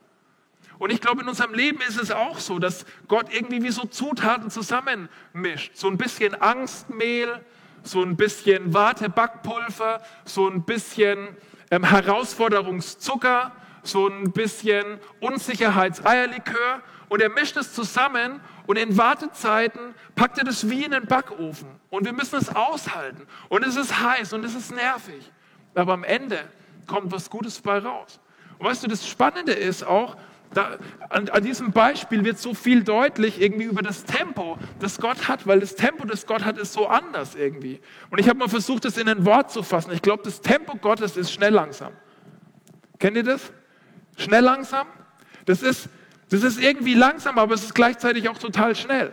[0.78, 3.84] Und ich glaube, in unserem Leben ist es auch so, dass Gott irgendwie wie so
[3.84, 5.76] Zutaten zusammenmischt.
[5.76, 7.44] So ein bisschen Angstmehl,
[7.84, 11.36] so ein bisschen Wartebackpulver, so ein bisschen
[11.70, 20.38] ähm, Herausforderungszucker, so ein bisschen Unsicherheitseierlikör und er mischt es zusammen und in Wartezeiten packt
[20.38, 24.32] er das wie in den Backofen und wir müssen es aushalten und es ist heiß
[24.32, 25.30] und es ist nervig,
[25.74, 26.40] aber am Ende
[26.86, 28.20] kommt was Gutes bei raus.
[28.58, 30.16] Und weißt du, das Spannende ist auch,
[30.54, 30.78] da,
[31.10, 35.46] an, an, diesem Beispiel wird so viel deutlich irgendwie über das Tempo, das Gott hat,
[35.46, 37.80] weil das Tempo, das Gott hat, ist so anders irgendwie.
[38.10, 39.92] Und ich habe mal versucht, das in ein Wort zu fassen.
[39.92, 41.92] Ich glaube, das Tempo Gottes ist schnell langsam.
[42.98, 43.52] Kennt ihr das?
[44.16, 44.86] Schnell langsam?
[45.44, 45.88] Das ist,
[46.30, 49.12] das ist irgendwie langsam, aber es ist gleichzeitig auch total schnell.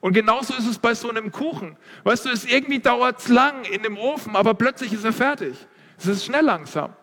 [0.00, 1.78] Und genauso ist es bei so einem Kuchen.
[2.02, 5.56] Weißt du, es irgendwie dauert es lang in dem Ofen, aber plötzlich ist er fertig.
[5.96, 6.94] Es ist schnell langsam.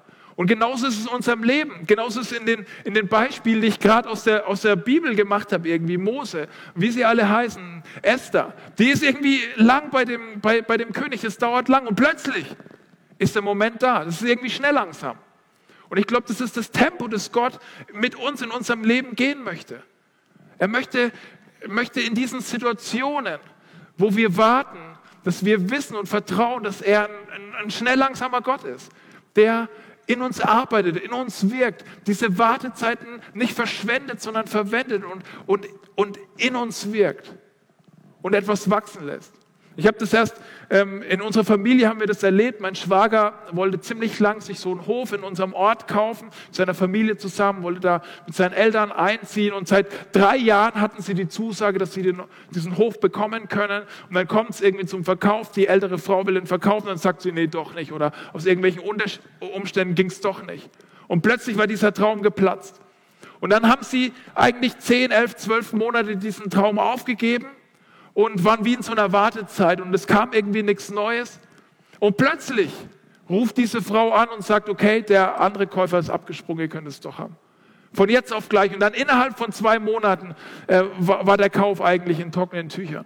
[0.42, 1.86] Und genauso ist es in unserem Leben.
[1.86, 4.76] Genauso ist es in den, in den Beispielen, die ich gerade aus der, aus der
[4.76, 8.52] Bibel gemacht habe, irgendwie Mose, wie sie alle heißen, Esther.
[8.80, 12.48] Die ist irgendwie lang bei dem, bei, bei dem König, es dauert lang und plötzlich
[13.20, 14.04] ist der Moment da.
[14.04, 15.16] Das ist irgendwie schnell langsam.
[15.90, 17.60] Und ich glaube, das ist das Tempo, das Gott
[17.94, 19.84] mit uns in unserem Leben gehen möchte.
[20.58, 21.12] Er möchte,
[21.68, 23.38] möchte in diesen Situationen,
[23.96, 24.80] wo wir warten,
[25.24, 28.92] dass wir wissen und vertrauen, dass er ein, ein, ein schnell langsamer Gott ist,
[29.36, 29.70] der
[30.12, 36.20] in uns arbeitet, in uns wirkt, diese Wartezeiten nicht verschwendet, sondern verwendet und, und, und
[36.38, 37.34] in uns wirkt
[38.22, 39.34] und etwas wachsen lässt.
[39.82, 40.40] Ich habe das erst,
[40.70, 42.62] ähm, in unserer Familie haben wir das erlebt.
[42.62, 46.76] Mein Schwager wollte ziemlich lang sich so einen Hof in unserem Ort kaufen, mit seiner
[46.76, 51.28] Familie zusammen, wollte da mit seinen Eltern einziehen und seit drei Jahren hatten sie die
[51.28, 53.82] Zusage, dass sie den, diesen Hof bekommen können.
[54.08, 57.24] Und dann kommt es irgendwie zum Verkauf, die ältere Frau will den verkaufen, dann sagt
[57.24, 57.92] sie, nee, doch nicht.
[57.92, 58.84] Oder aus irgendwelchen
[59.40, 60.70] Umständen ging es doch nicht.
[61.08, 62.80] Und plötzlich war dieser Traum geplatzt.
[63.40, 67.48] Und dann haben sie eigentlich zehn, elf, zwölf Monate diesen Traum aufgegeben
[68.14, 71.40] und waren wie in so einer Wartezeit und es kam irgendwie nichts Neues.
[72.00, 72.72] Und plötzlich
[73.30, 77.00] ruft diese Frau an und sagt, okay, der andere Käufer ist abgesprungen, ihr könnt es
[77.00, 77.36] doch haben.
[77.94, 78.74] Von jetzt auf gleich.
[78.74, 80.36] Und dann innerhalb von zwei Monaten
[80.68, 83.06] äh, war, war, der Kauf eigentlich in trockenen Tüchern.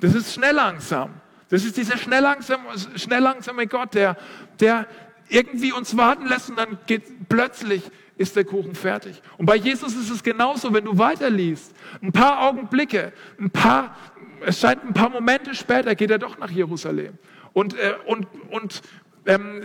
[0.00, 1.10] Das ist schnell langsam.
[1.48, 2.62] Das ist dieser schnell langsame,
[2.96, 4.16] schnell langsame Gott, der,
[4.60, 4.86] der
[5.28, 7.82] irgendwie uns warten lässt und dann geht plötzlich
[8.16, 9.22] ist der Kuchen fertig.
[9.38, 11.74] Und bei Jesus ist es genauso, wenn du weiterliest.
[12.02, 13.96] Ein paar Augenblicke, ein paar
[14.44, 17.18] es scheint ein paar Momente später geht er doch nach Jerusalem
[17.52, 18.82] und, äh, und, und
[19.26, 19.62] ähm,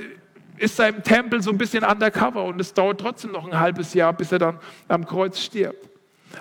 [0.57, 4.13] ist im Tempel so ein bisschen undercover und es dauert trotzdem noch ein halbes Jahr,
[4.13, 5.89] bis er dann am Kreuz stirbt.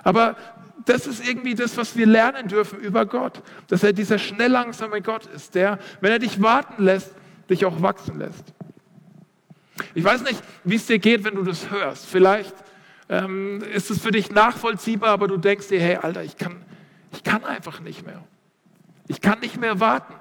[0.03, 0.35] Aber
[0.85, 5.01] das ist irgendwie das, was wir lernen dürfen über Gott, dass er dieser schnell langsame
[5.01, 7.11] Gott ist, der, wenn er dich warten lässt,
[7.49, 8.53] dich auch wachsen lässt.
[9.93, 12.05] Ich weiß nicht, wie es dir geht, wenn du das hörst.
[12.05, 12.55] Vielleicht
[13.09, 16.63] ähm, ist es für dich nachvollziehbar, aber du denkst dir, hey, Alter, ich kann,
[17.15, 18.21] ich kann einfach nicht mehr.
[19.07, 20.13] Ich kann nicht mehr warten.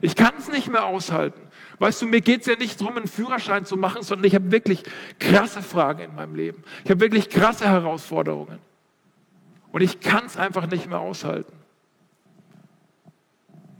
[0.00, 1.40] Ich kann es nicht mehr aushalten.
[1.78, 4.50] Weißt du, mir geht es ja nicht darum, einen Führerschein zu machen, sondern ich habe
[4.50, 4.82] wirklich
[5.18, 6.64] krasse Fragen in meinem Leben.
[6.84, 8.58] Ich habe wirklich krasse Herausforderungen.
[9.72, 11.52] Und ich kann es einfach nicht mehr aushalten.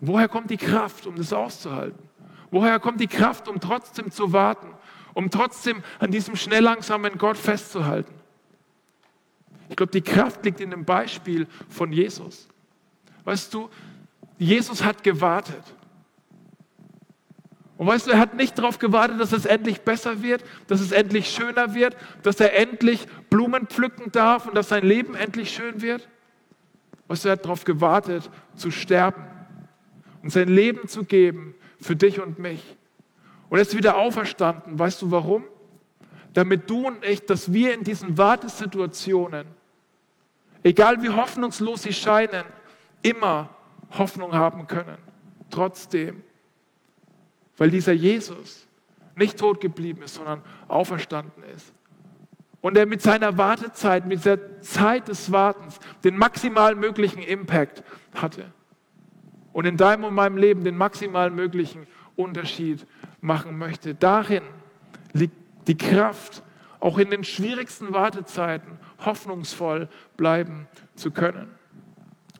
[0.00, 2.08] Woher kommt die Kraft, um das auszuhalten?
[2.50, 4.68] Woher kommt die Kraft, um trotzdem zu warten?
[5.12, 8.14] Um trotzdem an diesem schnell langsamen Gott festzuhalten?
[9.68, 12.48] Ich glaube, die Kraft liegt in dem Beispiel von Jesus.
[13.30, 13.70] Weißt du,
[14.38, 15.62] Jesus hat gewartet.
[17.76, 20.90] Und weißt du, er hat nicht darauf gewartet, dass es endlich besser wird, dass es
[20.90, 25.80] endlich schöner wird, dass er endlich Blumen pflücken darf und dass sein Leben endlich schön
[25.80, 26.08] wird.
[27.06, 29.22] Weißt du, er hat darauf gewartet, zu sterben
[30.24, 32.64] und sein Leben zu geben für dich und mich.
[33.48, 34.76] Und er ist wieder auferstanden.
[34.76, 35.44] Weißt du warum?
[36.34, 39.46] Damit du und ich, dass wir in diesen Wartesituationen,
[40.64, 42.42] egal wie hoffnungslos sie scheinen,
[43.02, 43.50] immer
[43.90, 44.98] Hoffnung haben können.
[45.50, 46.22] Trotzdem
[47.60, 48.66] weil dieser Jesus
[49.16, 51.74] nicht tot geblieben ist, sondern auferstanden ist.
[52.62, 57.84] Und er mit seiner Wartezeit, mit der Zeit des Wartens den maximal möglichen Impact
[58.14, 58.46] hatte.
[59.52, 61.86] Und in deinem und meinem Leben den maximal möglichen
[62.16, 62.86] Unterschied
[63.20, 63.94] machen möchte.
[63.94, 64.42] Darin
[65.12, 65.36] liegt
[65.68, 66.42] die Kraft,
[66.80, 71.50] auch in den schwierigsten Wartezeiten hoffnungsvoll bleiben zu können.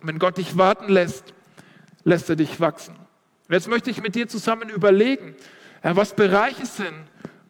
[0.02, 1.34] Wenn Gott dich warten lässt,
[2.04, 2.94] lässt er dich wachsen.
[2.94, 5.34] Und jetzt möchte ich mit dir zusammen überlegen,
[5.82, 6.94] was Bereiche sind,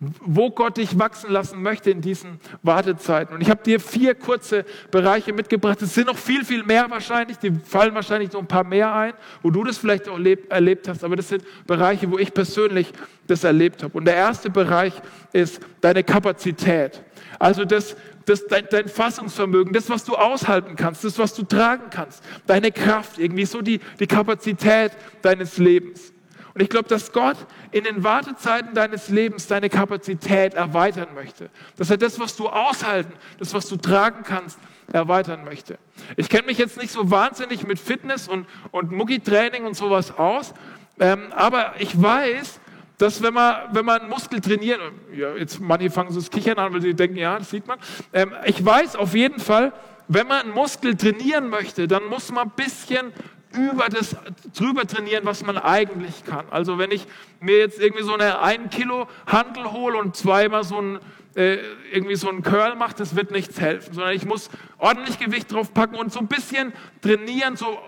[0.00, 3.34] wo Gott dich wachsen lassen möchte in diesen Wartezeiten.
[3.34, 5.82] Und ich habe dir vier kurze Bereiche mitgebracht.
[5.82, 7.36] Es sind noch viel, viel mehr wahrscheinlich.
[7.36, 11.04] Die fallen wahrscheinlich noch ein paar mehr ein, wo du das vielleicht auch erlebt hast.
[11.04, 12.90] Aber das sind Bereiche, wo ich persönlich
[13.26, 13.96] das erlebt habe.
[13.96, 14.94] Und der erste Bereich
[15.34, 17.02] ist deine Kapazität.
[17.38, 17.94] Also das,
[18.26, 22.72] das, dein, dein Fassungsvermögen, das, was du aushalten kannst, das, was du tragen kannst, deine
[22.72, 26.12] Kraft, irgendwie so die, die Kapazität deines Lebens.
[26.54, 27.36] Und ich glaube, dass Gott
[27.70, 31.48] in den Wartezeiten deines Lebens deine Kapazität erweitern möchte.
[31.76, 34.58] Dass er das, was du aushalten, das, was du tragen kannst,
[34.92, 35.78] erweitern möchte.
[36.16, 40.52] Ich kenne mich jetzt nicht so wahnsinnig mit Fitness und, und Mucki-Training und sowas aus,
[40.98, 42.60] ähm, aber ich weiß,
[43.00, 44.78] dass wenn man, wenn man Muskel trainiert,
[45.14, 47.78] ja, jetzt manche fangen so das Kichern an, weil sie denken, ja, das sieht man.
[48.12, 49.72] Ähm, ich weiß auf jeden Fall,
[50.08, 53.12] wenn man einen Muskel trainieren möchte, dann muss man ein bisschen
[53.52, 54.16] über das
[54.54, 56.44] drüber trainieren, was man eigentlich kann.
[56.50, 57.06] Also wenn ich
[57.40, 60.98] mir jetzt irgendwie so eine 1 Kilo Handel hole und zweimal so ein
[61.36, 61.58] äh,
[61.92, 65.72] irgendwie so ein Curl mache, das wird nichts helfen, sondern ich muss ordentlich Gewicht drauf
[65.72, 67.78] packen und so ein bisschen trainieren, so,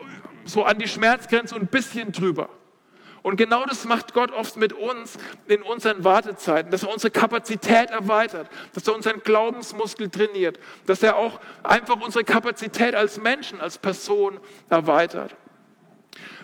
[0.44, 2.48] so an die Schmerzgrenze und ein bisschen drüber.
[3.22, 7.90] Und genau das macht Gott oft mit uns in unseren Wartezeiten, dass er unsere Kapazität
[7.90, 13.78] erweitert, dass er unseren Glaubensmuskel trainiert, dass er auch einfach unsere Kapazität als Menschen, als
[13.78, 15.36] Person erweitert.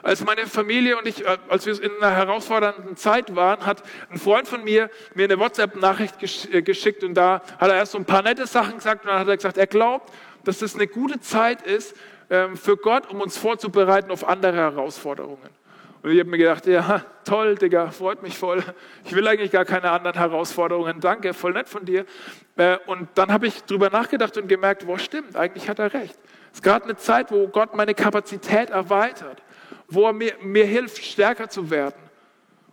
[0.02, 4.18] Als meine Familie und ich, äh, als wir in einer herausfordernden Zeit waren, hat ein
[4.18, 6.14] Freund von mir mir eine WhatsApp-Nachricht
[6.52, 9.18] äh, geschickt und da hat er erst so ein paar nette Sachen gesagt und dann
[9.18, 10.12] hat er gesagt, er glaubt,
[10.44, 11.96] dass das eine gute Zeit ist
[12.30, 15.57] ähm, für Gott, um uns vorzubereiten auf andere Herausforderungen.
[16.08, 18.64] Und ich habe mir gedacht, ja, toll, Digga, freut mich voll.
[19.04, 21.00] Ich will eigentlich gar keine anderen Herausforderungen.
[21.00, 22.06] Danke, voll nett von dir.
[22.56, 26.18] Äh, und dann habe ich drüber nachgedacht und gemerkt, wo stimmt, eigentlich hat er recht.
[26.50, 29.42] Es ist gerade eine Zeit, wo Gott meine Kapazität erweitert,
[29.86, 32.00] wo er mir, mir hilft, stärker zu werden.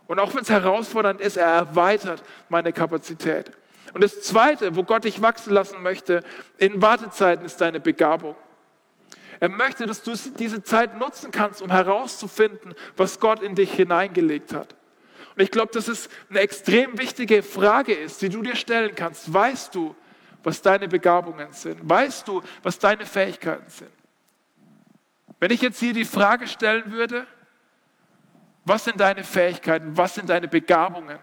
[0.06, 3.50] Und auch wenn es herausfordernd ist, er erweitert meine Kapazität.
[3.92, 6.22] Und das Zweite, wo Gott dich wachsen lassen möchte,
[6.56, 8.34] in Wartezeiten ist deine Begabung.
[9.40, 14.52] Er möchte, dass du diese Zeit nutzen kannst, um herauszufinden, was Gott in dich hineingelegt
[14.52, 14.74] hat.
[15.34, 19.32] Und ich glaube, dass es eine extrem wichtige Frage ist, die du dir stellen kannst.
[19.32, 19.94] Weißt du,
[20.42, 21.78] was deine Begabungen sind?
[21.82, 23.90] Weißt du, was deine Fähigkeiten sind?
[25.38, 27.26] Wenn ich jetzt hier die Frage stellen würde,
[28.64, 31.18] was sind deine Fähigkeiten, was sind deine Begabungen,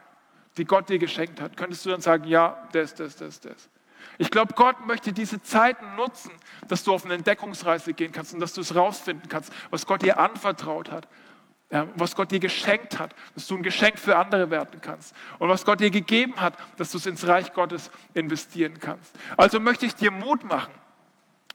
[0.58, 3.69] die Gott dir geschenkt hat, könntest du dann sagen, ja, das, das, das, das.
[4.18, 6.32] Ich glaube, Gott möchte diese Zeiten nutzen,
[6.68, 10.02] dass du auf eine Entdeckungsreise gehen kannst und dass du es rausfinden kannst, was Gott
[10.02, 11.08] dir anvertraut hat,
[11.96, 15.66] was Gott dir geschenkt hat, dass du ein Geschenk für andere werden kannst und was
[15.66, 19.16] Gott dir gegeben hat, dass du es ins Reich Gottes investieren kannst.
[19.38, 20.74] Also möchte ich dir Mut machen,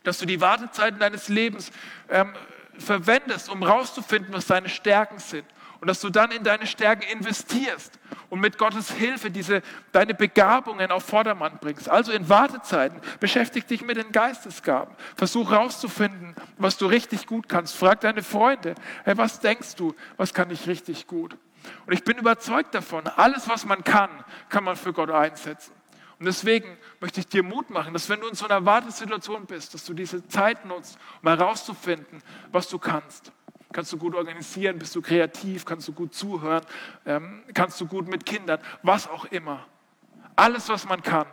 [0.03, 1.71] dass du die Wartezeiten deines Lebens
[2.09, 2.35] ähm,
[2.79, 5.45] verwendest, um rauszufinden, was deine Stärken sind.
[5.81, 7.99] Und dass du dann in deine Stärken investierst
[8.31, 9.63] und mit Gottes Hilfe diese,
[9.93, 11.89] deine Begabungen auf Vordermann bringst.
[11.89, 14.95] Also in Wartezeiten beschäftige dich mit den Geistesgaben.
[15.17, 17.77] Versuch rauszufinden, was du richtig gut kannst.
[17.77, 21.37] Frag deine Freunde, hey, was denkst du, was kann ich richtig gut?
[21.87, 24.11] Und ich bin überzeugt davon, alles, was man kann,
[24.49, 25.73] kann man für Gott einsetzen.
[26.19, 29.75] Und deswegen möchte ich dir Mut machen, dass wenn du in so einer Wartesituation bist,
[29.75, 33.33] dass du diese Zeit nutzt, um herauszufinden, was du kannst.
[33.73, 36.65] Kannst du gut organisieren, bist du kreativ, kannst du gut zuhören,
[37.05, 39.67] ähm, kannst du gut mit Kindern, was auch immer.
[40.37, 41.27] Alles, was man kann,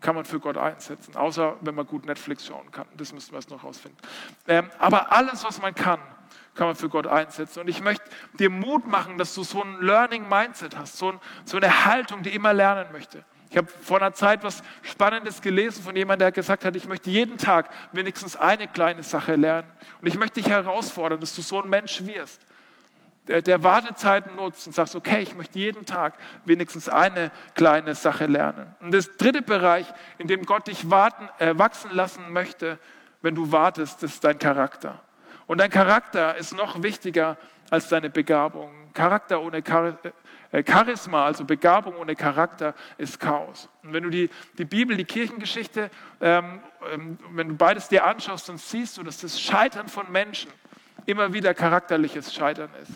[0.00, 2.86] kann man für Gott einsetzen, außer wenn man gut Netflix schauen kann.
[2.96, 3.98] Das müssen wir erst noch rausfinden.
[4.46, 6.00] Ähm, aber alles, was man kann,
[6.54, 7.60] kann man für Gott einsetzen.
[7.60, 8.04] Und ich möchte
[8.38, 12.22] dir Mut machen, dass du so ein Learning Mindset hast, so, ein, so eine Haltung,
[12.22, 13.24] die immer lernen möchte.
[13.50, 17.10] Ich habe vor einer Zeit was Spannendes gelesen von jemandem, der gesagt hat, ich möchte
[17.10, 19.68] jeden Tag wenigstens eine kleine Sache lernen.
[20.00, 22.40] Und ich möchte dich herausfordern, dass du so ein Mensch wirst,
[23.28, 28.26] der, der Wartezeiten nutzt und sagst, okay, ich möchte jeden Tag wenigstens eine kleine Sache
[28.26, 28.74] lernen.
[28.80, 29.86] Und das dritte Bereich,
[30.18, 32.78] in dem Gott dich warten, äh, wachsen lassen möchte,
[33.22, 35.00] wenn du wartest, ist dein Charakter.
[35.46, 37.36] Und dein Charakter ist noch wichtiger
[37.70, 38.70] als deine Begabung.
[38.94, 39.98] Charakter ohne Char
[40.56, 43.68] äh, Charisma, also Begabung ohne Charakter, ist Chaos.
[43.82, 45.90] Und wenn du die, die Bibel, die Kirchengeschichte,
[46.20, 50.50] ähm, ähm, wenn du beides dir anschaust, dann siehst du, dass das Scheitern von Menschen
[51.04, 52.92] immer wieder charakterliches Scheitern ist.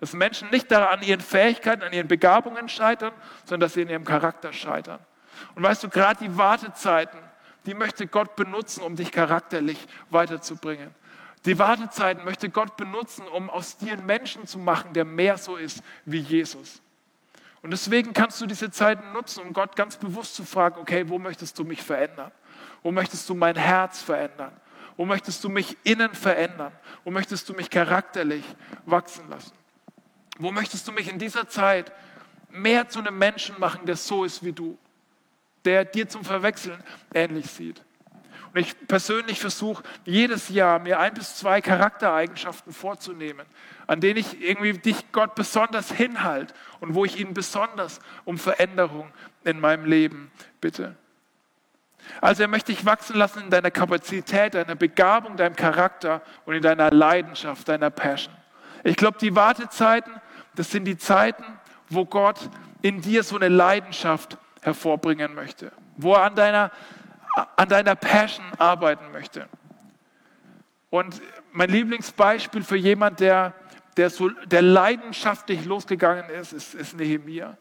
[0.00, 3.12] Dass Menschen nicht daran an ihren Fähigkeiten, an ihren Begabungen scheitern,
[3.44, 4.98] sondern dass sie in ihrem Charakter scheitern.
[5.54, 7.20] Und weißt du, gerade die Wartezeiten,
[7.64, 9.78] die möchte Gott benutzen, um dich charakterlich
[10.10, 10.92] weiterzubringen.
[11.46, 15.56] Die Wartezeiten möchte Gott benutzen, um aus dir einen Menschen zu machen, der mehr so
[15.56, 16.82] ist wie Jesus.
[17.64, 21.18] Und deswegen kannst du diese Zeiten nutzen, um Gott ganz bewusst zu fragen, okay, wo
[21.18, 22.30] möchtest du mich verändern?
[22.82, 24.52] Wo möchtest du mein Herz verändern?
[24.98, 26.72] Wo möchtest du mich innen verändern?
[27.04, 28.44] Wo möchtest du mich charakterlich
[28.84, 29.54] wachsen lassen?
[30.38, 31.90] Wo möchtest du mich in dieser Zeit
[32.50, 34.76] mehr zu einem Menschen machen, der so ist wie du,
[35.64, 37.82] der dir zum Verwechseln ähnlich sieht?
[38.54, 43.44] Und ich persönlich versuche jedes Jahr mir ein bis zwei Charaktereigenschaften vorzunehmen,
[43.88, 49.10] an denen ich irgendwie dich Gott besonders hinhalte und wo ich ihn besonders um Veränderung
[49.42, 50.94] in meinem Leben bitte.
[52.20, 56.62] Also er möchte dich wachsen lassen in deiner Kapazität, deiner Begabung, deinem Charakter und in
[56.62, 58.34] deiner Leidenschaft, deiner Passion.
[58.84, 60.12] Ich glaube, die Wartezeiten,
[60.54, 61.44] das sind die Zeiten,
[61.88, 62.38] wo Gott
[62.82, 66.70] in dir so eine Leidenschaft hervorbringen möchte, wo er an deiner
[67.56, 69.48] an deiner Passion arbeiten möchte.
[70.90, 71.20] Und
[71.52, 73.54] mein Lieblingsbeispiel für jemand, der,
[73.96, 77.56] der, so, der leidenschaftlich losgegangen ist, ist, ist Nehemia.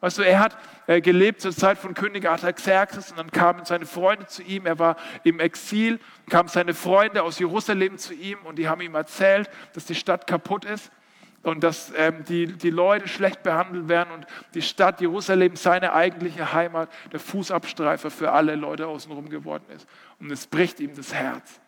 [0.00, 3.86] Weißt du, er hat äh, gelebt zur Zeit von König Artaxerxes und dann kamen seine
[3.86, 4.66] Freunde zu ihm.
[4.66, 5.98] Er war im Exil,
[6.28, 10.26] kamen seine Freunde aus Jerusalem zu ihm und die haben ihm erzählt, dass die Stadt
[10.26, 10.90] kaputt ist
[11.44, 16.52] und dass ähm, die, die Leute schlecht behandelt werden und die Stadt Jerusalem, seine eigentliche
[16.52, 19.86] Heimat, der Fußabstreifer für alle Leute außenrum geworden ist.
[20.18, 21.60] Und es bricht ihm das Herz.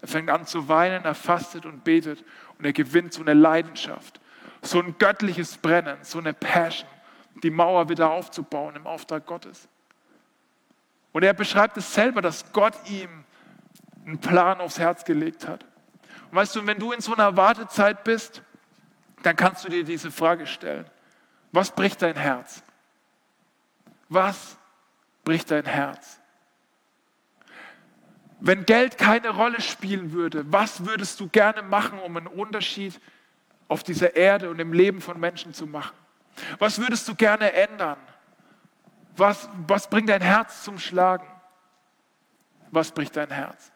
[0.00, 2.24] Er fängt an zu weinen, er fastet und betet
[2.58, 4.20] und er gewinnt so eine Leidenschaft,
[4.62, 6.88] so ein göttliches Brennen, so eine Passion,
[7.42, 9.68] die Mauer wieder aufzubauen im Auftrag Gottes.
[11.12, 13.24] Und er beschreibt es selber, dass Gott ihm
[14.06, 15.66] einen Plan aufs Herz gelegt hat.
[16.30, 18.42] Und weißt du, wenn du in so einer Wartezeit bist,
[19.22, 20.86] dann kannst du dir diese Frage stellen.
[21.52, 22.62] Was bricht dein Herz?
[24.08, 24.56] Was
[25.24, 26.20] bricht dein Herz?
[28.40, 33.00] Wenn Geld keine Rolle spielen würde, was würdest du gerne machen, um einen Unterschied
[33.68, 35.94] auf dieser Erde und im Leben von Menschen zu machen?
[36.58, 37.98] Was würdest du gerne ändern?
[39.16, 41.26] Was, was bringt dein Herz zum Schlagen?
[42.70, 43.70] Was bricht dein Herz?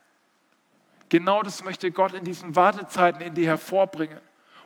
[1.11, 4.21] Genau das möchte Gott in diesen Wartezeiten in dir hervorbringen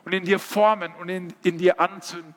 [0.05, 2.35] und in dir formen und in, in dir anzünden,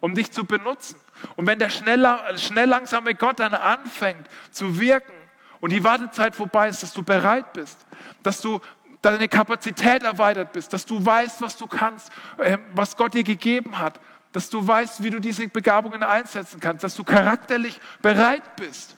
[0.00, 0.96] um dich zu benutzen.
[1.36, 5.12] Und wenn der schnell, schnell langsame Gott dann anfängt zu wirken
[5.60, 7.78] und die Wartezeit vorbei ist, dass du bereit bist,
[8.22, 8.60] dass du
[9.00, 13.78] deine Kapazität erweitert bist, dass du weißt, was du kannst, äh, was Gott dir gegeben
[13.78, 14.00] hat,
[14.32, 18.96] dass du weißt, wie du diese Begabungen einsetzen kannst, dass du charakterlich bereit bist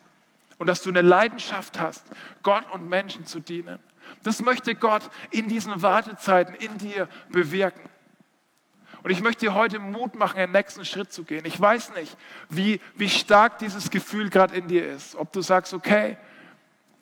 [0.59, 2.05] und dass du eine Leidenschaft hast,
[2.43, 3.79] Gott und Menschen zu dienen.
[4.23, 7.83] Das möchte Gott in diesen Wartezeiten in dir bewirken.
[9.03, 11.45] Und ich möchte dir heute Mut machen, den nächsten Schritt zu gehen.
[11.45, 12.17] Ich weiß nicht,
[12.49, 15.15] wie, wie stark dieses Gefühl gerade in dir ist.
[15.15, 16.17] Ob du sagst, okay,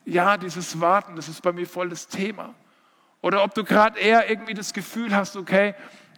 [0.04, 2.54] ja, dieses Warten, das ist bei mir voll das Thema.
[3.20, 5.76] Oder ob du gerade eher irgendwie das Gefühl hast, okay,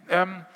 [0.09, 0.47] ähm,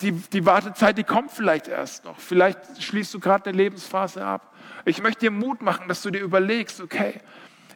[0.00, 2.20] die, die Wartezeit, die kommt vielleicht erst noch.
[2.20, 4.54] Vielleicht schließt du gerade eine Lebensphase ab.
[4.84, 7.20] Ich möchte dir Mut machen, dass du dir überlegst, okay,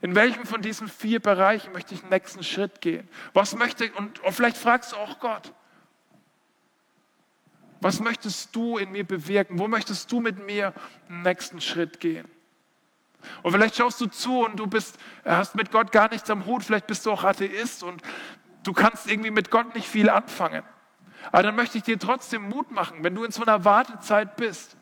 [0.02, 3.08] In welchem von diesen vier Bereichen möchte ich den nächsten Schritt gehen?
[3.34, 5.52] Was möchte, und, und vielleicht fragst du auch Gott,
[7.80, 9.58] was möchtest du in mir bewirken?
[9.58, 10.74] Wo möchtest du mit mir
[11.08, 12.28] den nächsten Schritt gehen?
[13.44, 16.64] Und vielleicht schaust du zu und du bist, hast mit Gott gar nichts am Hut,
[16.64, 18.02] vielleicht bist du auch Atheist und
[18.64, 20.64] du kannst irgendwie mit Gott nicht viel anfangen.
[21.30, 24.76] Aber dann möchte ich dir trotzdem Mut machen, wenn du in so einer Wartezeit bist,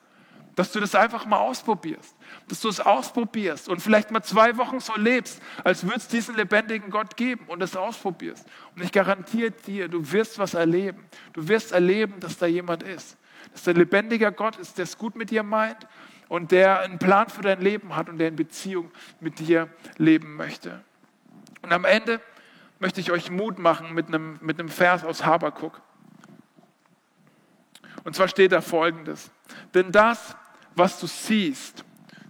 [0.61, 2.15] dass du das einfach mal ausprobierst,
[2.49, 6.37] dass du es ausprobierst und vielleicht mal zwei Wochen so lebst, als würdest es diesen
[6.37, 8.47] lebendigen Gott geben und es ausprobierst.
[8.77, 11.03] Und ich garantiere dir, du wirst was erleben.
[11.33, 13.17] Du wirst erleben, dass da jemand ist,
[13.53, 15.89] dass der lebendiger Gott ist, der es gut mit dir meint
[16.29, 20.37] und der einen Plan für dein Leben hat und der in Beziehung mit dir leben
[20.37, 20.85] möchte.
[21.63, 22.21] Und am Ende
[22.81, 25.81] möchte ich euch Mut machen mit einem, mit einem Vers aus Habakuk.
[28.05, 29.31] Und zwar steht da folgendes.
[29.73, 30.37] Denn das,
[30.75, 31.85] was du siehst,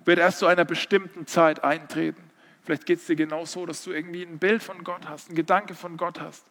[0.05, 2.31] wird erst zu einer bestimmten Zeit eintreten.
[2.63, 5.35] Vielleicht geht es dir genau so, dass du irgendwie ein Bild von Gott hast, ein
[5.35, 6.45] Gedanke von Gott hast.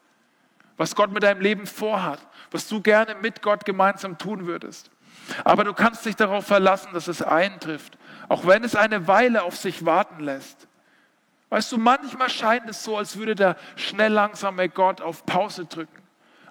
[0.77, 4.91] Was Gott mit deinem Leben vorhat, was du gerne mit Gott gemeinsam tun würdest.
[5.43, 7.97] Aber du kannst dich darauf verlassen, dass es eintrifft,
[8.29, 10.67] auch wenn es eine Weile auf sich warten lässt.
[11.49, 16.01] Weißt du, manchmal scheint es so, als würde der schnell langsame Gott auf Pause drücken.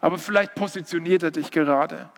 [0.01, 2.11] Aber vielleicht positioniert er dich gerade.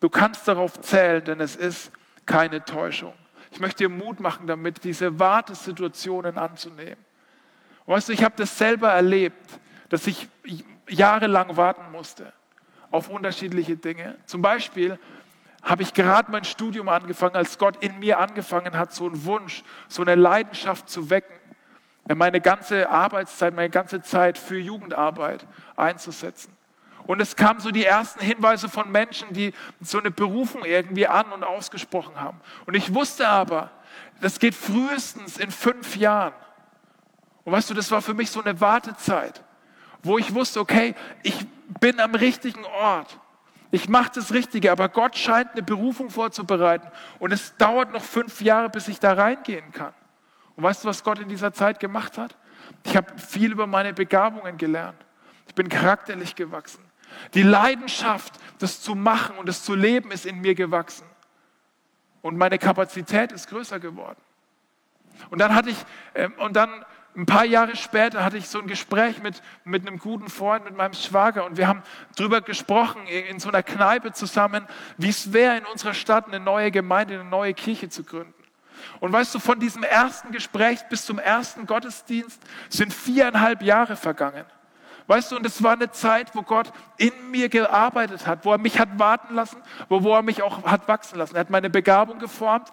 [0.00, 1.90] Du kannst darauf zählen, denn es ist
[2.26, 3.14] keine Täuschung.
[3.50, 7.02] Ich möchte dir Mut machen, damit diese Wartesituationen anzunehmen.
[7.86, 10.28] weißt du, ich habe das selber erlebt, dass ich
[10.88, 12.32] jahrelang warten musste
[12.90, 14.16] auf unterschiedliche Dinge.
[14.26, 14.98] Zum Beispiel
[15.62, 19.62] habe ich gerade mein Studium angefangen, als Gott in mir angefangen hat, so einen Wunsch,
[19.88, 21.34] so eine Leidenschaft zu wecken,
[22.14, 26.53] meine ganze Arbeitszeit, meine ganze Zeit für Jugendarbeit einzusetzen.
[27.06, 31.32] Und es kamen so die ersten Hinweise von Menschen, die so eine Berufung irgendwie an
[31.32, 32.40] und ausgesprochen haben.
[32.66, 33.70] Und ich wusste aber,
[34.20, 36.32] das geht frühestens in fünf Jahren.
[37.44, 39.42] Und weißt du, das war für mich so eine Wartezeit,
[40.02, 41.46] wo ich wusste, okay, ich
[41.80, 43.18] bin am richtigen Ort.
[43.70, 46.88] Ich mache das Richtige, aber Gott scheint eine Berufung vorzubereiten.
[47.18, 49.92] Und es dauert noch fünf Jahre, bis ich da reingehen kann.
[50.56, 52.36] Und weißt du, was Gott in dieser Zeit gemacht hat?
[52.84, 55.04] Ich habe viel über meine Begabungen gelernt.
[55.48, 56.82] Ich bin charakterlich gewachsen.
[57.34, 61.06] Die Leidenschaft, das zu machen und das zu leben, ist in mir gewachsen.
[62.22, 64.20] Und meine Kapazität ist größer geworden.
[65.30, 65.76] Und dann hatte ich,
[66.14, 66.84] äh, und dann
[67.16, 70.76] ein paar Jahre später hatte ich so ein Gespräch mit, mit einem guten Freund, mit
[70.76, 71.82] meinem Schwager, und wir haben
[72.16, 74.66] darüber gesprochen, in so einer Kneipe zusammen,
[74.98, 78.34] wie es wäre, in unserer Stadt eine neue Gemeinde, eine neue Kirche zu gründen.
[79.00, 84.44] Und weißt du, von diesem ersten Gespräch bis zum ersten Gottesdienst sind viereinhalb Jahre vergangen.
[85.06, 88.58] Weißt du, und es war eine Zeit, wo Gott in mir gearbeitet hat, wo er
[88.58, 91.36] mich hat warten lassen, wo, wo er mich auch hat wachsen lassen.
[91.36, 92.72] Er hat meine Begabung geformt,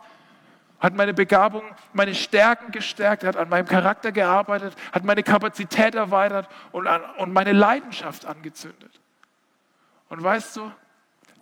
[0.79, 5.93] hat meine Begabung, meine Stärken gestärkt, er hat an meinem Charakter gearbeitet, hat meine Kapazität
[5.93, 8.99] erweitert und, und meine Leidenschaft angezündet.
[10.07, 10.71] Und weißt du,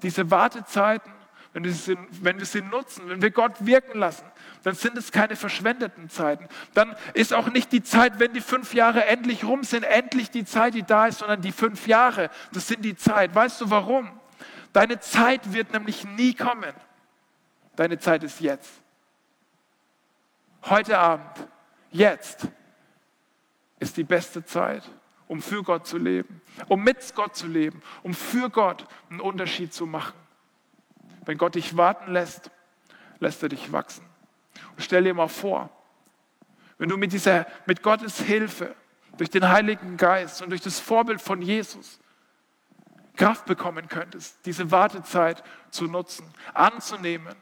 [0.02, 1.12] diese Wartezeiten,
[1.54, 4.26] wenn wir, sie, wenn wir sie nutzen, wenn wir Gott wirken lassen,
[4.70, 6.48] dann sind es keine verschwendeten Zeiten.
[6.76, 10.46] Dann ist auch nicht die Zeit, wenn die fünf Jahre endlich rum sind, endlich die
[10.46, 13.34] Zeit, die da ist, sondern die fünf Jahre, das sind die Zeit.
[13.34, 14.12] Weißt du warum?
[14.72, 16.72] Deine Zeit wird nämlich nie kommen.
[17.78, 18.70] Deine Zeit ist jetzt.
[20.66, 21.48] Heute Abend,
[21.90, 22.48] jetzt
[23.80, 24.84] ist die beste Zeit,
[25.28, 29.74] um für Gott zu leben, um mit Gott zu leben, um für Gott einen Unterschied
[29.74, 30.14] zu machen.
[31.26, 32.52] Wenn Gott dich warten lässt,
[33.18, 34.09] lässt er dich wachsen.
[34.76, 35.70] Und stell dir mal vor,
[36.78, 38.76] wenn du mit, dieser, mit Gottes Hilfe,
[39.20, 42.00] durch den Heiligen Geist und durch das Vorbild von Jesus
[43.18, 47.36] Kraft bekommen könntest, diese Wartezeit zu nutzen, anzunehmen,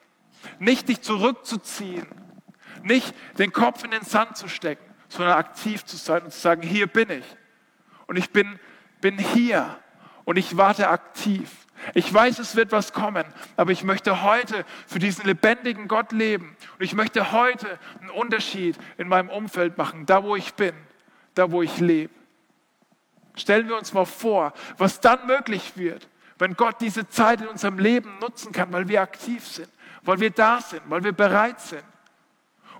[0.57, 2.07] nicht dich zurückzuziehen,
[2.81, 6.63] nicht den Kopf in den Sand zu stecken, sondern aktiv zu sein und zu sagen,
[6.63, 7.25] hier bin ich.
[8.07, 8.59] Und ich bin,
[9.01, 9.77] bin hier
[10.25, 11.66] und ich warte aktiv.
[11.93, 13.25] Ich weiß, es wird was kommen,
[13.55, 16.55] aber ich möchte heute für diesen lebendigen Gott leben.
[16.77, 20.73] Und ich möchte heute einen Unterschied in meinem Umfeld machen, da wo ich bin,
[21.35, 22.13] da wo ich lebe.
[23.35, 26.07] Stellen wir uns mal vor, was dann möglich wird,
[26.39, 29.69] wenn Gott diese Zeit in unserem Leben nutzen kann, weil wir aktiv sind,
[30.01, 31.83] weil wir da sind, weil wir bereit sind.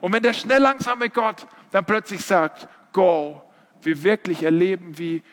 [0.02, 3.44] Und wenn der schnell langsame Gott dann plötzlich sagt, go,
[3.82, 5.24] wir wirklich erleben, wie,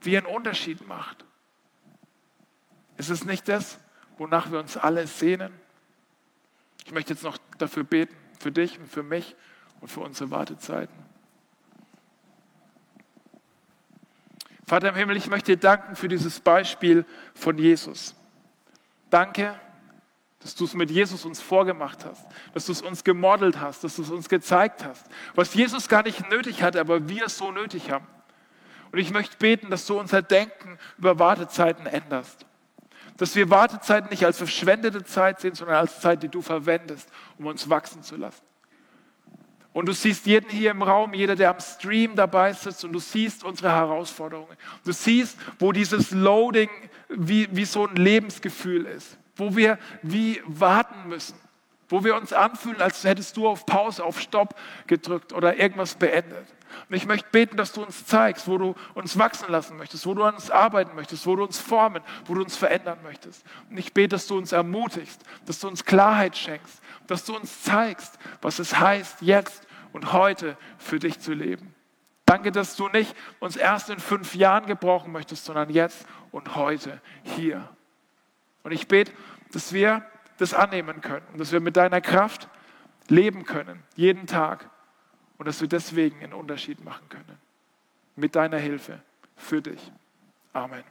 [0.00, 1.24] wie er einen Unterschied macht.
[3.00, 3.78] Ist es nicht das,
[4.18, 5.54] wonach wir uns alle sehnen?
[6.84, 9.34] Ich möchte jetzt noch dafür beten, für dich und für mich
[9.80, 10.94] und für unsere Wartezeiten.
[14.66, 18.14] Vater im Himmel, ich möchte dir danken für dieses Beispiel von Jesus.
[19.08, 19.58] Danke,
[20.40, 23.96] dass du es mit Jesus uns vorgemacht hast, dass du es uns gemodelt hast, dass
[23.96, 27.50] du es uns gezeigt hast, was Jesus gar nicht nötig hat, aber wir es so
[27.50, 28.06] nötig haben.
[28.92, 32.44] Und ich möchte beten, dass du unser Denken über Wartezeiten änderst.
[33.20, 37.06] Dass wir Wartezeiten nicht als verschwendete Zeit sehen, sondern als Zeit, die du verwendest,
[37.36, 38.40] um uns wachsen zu lassen.
[39.74, 42.98] Und du siehst jeden hier im Raum, jeder, der am Stream dabei sitzt, und du
[42.98, 44.56] siehst unsere Herausforderungen.
[44.86, 46.70] Du siehst, wo dieses Loading
[47.10, 51.36] wie, wie so ein Lebensgefühl ist, wo wir wie warten müssen,
[51.90, 54.54] wo wir uns anfühlen, als hättest du auf Pause, auf Stopp
[54.86, 56.46] gedrückt oder irgendwas beendet.
[56.88, 60.14] Und ich möchte beten, dass du uns zeigst, wo du uns wachsen lassen möchtest, wo
[60.14, 63.44] du an uns arbeiten möchtest, wo du uns formen, wo du uns verändern möchtest.
[63.70, 67.62] Und ich bete, dass du uns ermutigst, dass du uns Klarheit schenkst, dass du uns
[67.62, 71.74] zeigst, was es heißt, jetzt und heute für dich zu leben.
[72.24, 77.00] Danke, dass du nicht uns erst in fünf Jahren gebrauchen möchtest, sondern jetzt und heute
[77.22, 77.68] hier.
[78.62, 79.12] Und ich bete,
[79.52, 80.04] dass wir
[80.38, 82.48] das annehmen können und dass wir mit deiner Kraft
[83.08, 84.70] leben können, jeden Tag
[85.40, 87.38] und dass wir deswegen einen Unterschied machen können.
[88.14, 89.00] Mit deiner Hilfe
[89.36, 89.90] für dich.
[90.52, 90.84] Amen.